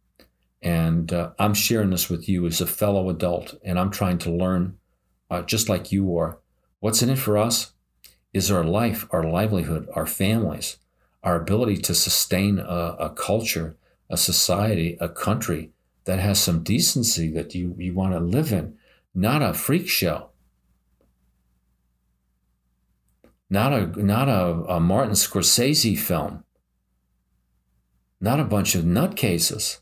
And 0.61 1.11
uh, 1.11 1.31
I'm 1.39 1.53
sharing 1.53 1.89
this 1.89 2.09
with 2.09 2.29
you 2.29 2.45
as 2.45 2.61
a 2.61 2.67
fellow 2.67 3.09
adult, 3.09 3.55
and 3.63 3.79
I'm 3.79 3.89
trying 3.89 4.19
to 4.19 4.31
learn, 4.31 4.77
uh, 5.29 5.41
just 5.41 5.69
like 5.69 5.91
you 5.91 6.15
are. 6.17 6.39
What's 6.79 7.01
in 7.01 7.09
it 7.09 7.17
for 7.17 7.37
us 7.37 7.73
is 8.33 8.51
our 8.51 8.63
life, 8.63 9.07
our 9.11 9.23
livelihood, 9.23 9.89
our 9.93 10.05
families, 10.05 10.77
our 11.23 11.35
ability 11.35 11.77
to 11.77 11.95
sustain 11.95 12.59
a, 12.59 12.95
a 12.99 13.09
culture, 13.09 13.75
a 14.09 14.17
society, 14.17 14.97
a 14.99 15.09
country 15.09 15.71
that 16.05 16.19
has 16.19 16.39
some 16.39 16.63
decency 16.63 17.31
that 17.31 17.53
you, 17.55 17.75
you 17.77 17.93
want 17.93 18.13
to 18.13 18.19
live 18.19 18.51
in, 18.51 18.75
not 19.13 19.41
a 19.41 19.53
freak 19.53 19.87
show. 19.89 20.29
Not 23.49 23.73
a 23.73 24.01
not 24.01 24.29
a, 24.29 24.75
a 24.75 24.79
Martin 24.79 25.13
Scorsese 25.13 25.99
film. 25.99 26.45
Not 28.21 28.39
a 28.39 28.45
bunch 28.45 28.75
of 28.75 28.85
nutcases. 28.85 29.79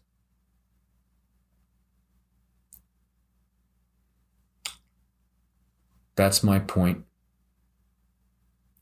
That's 6.19 6.43
my 6.43 6.59
point. 6.59 7.05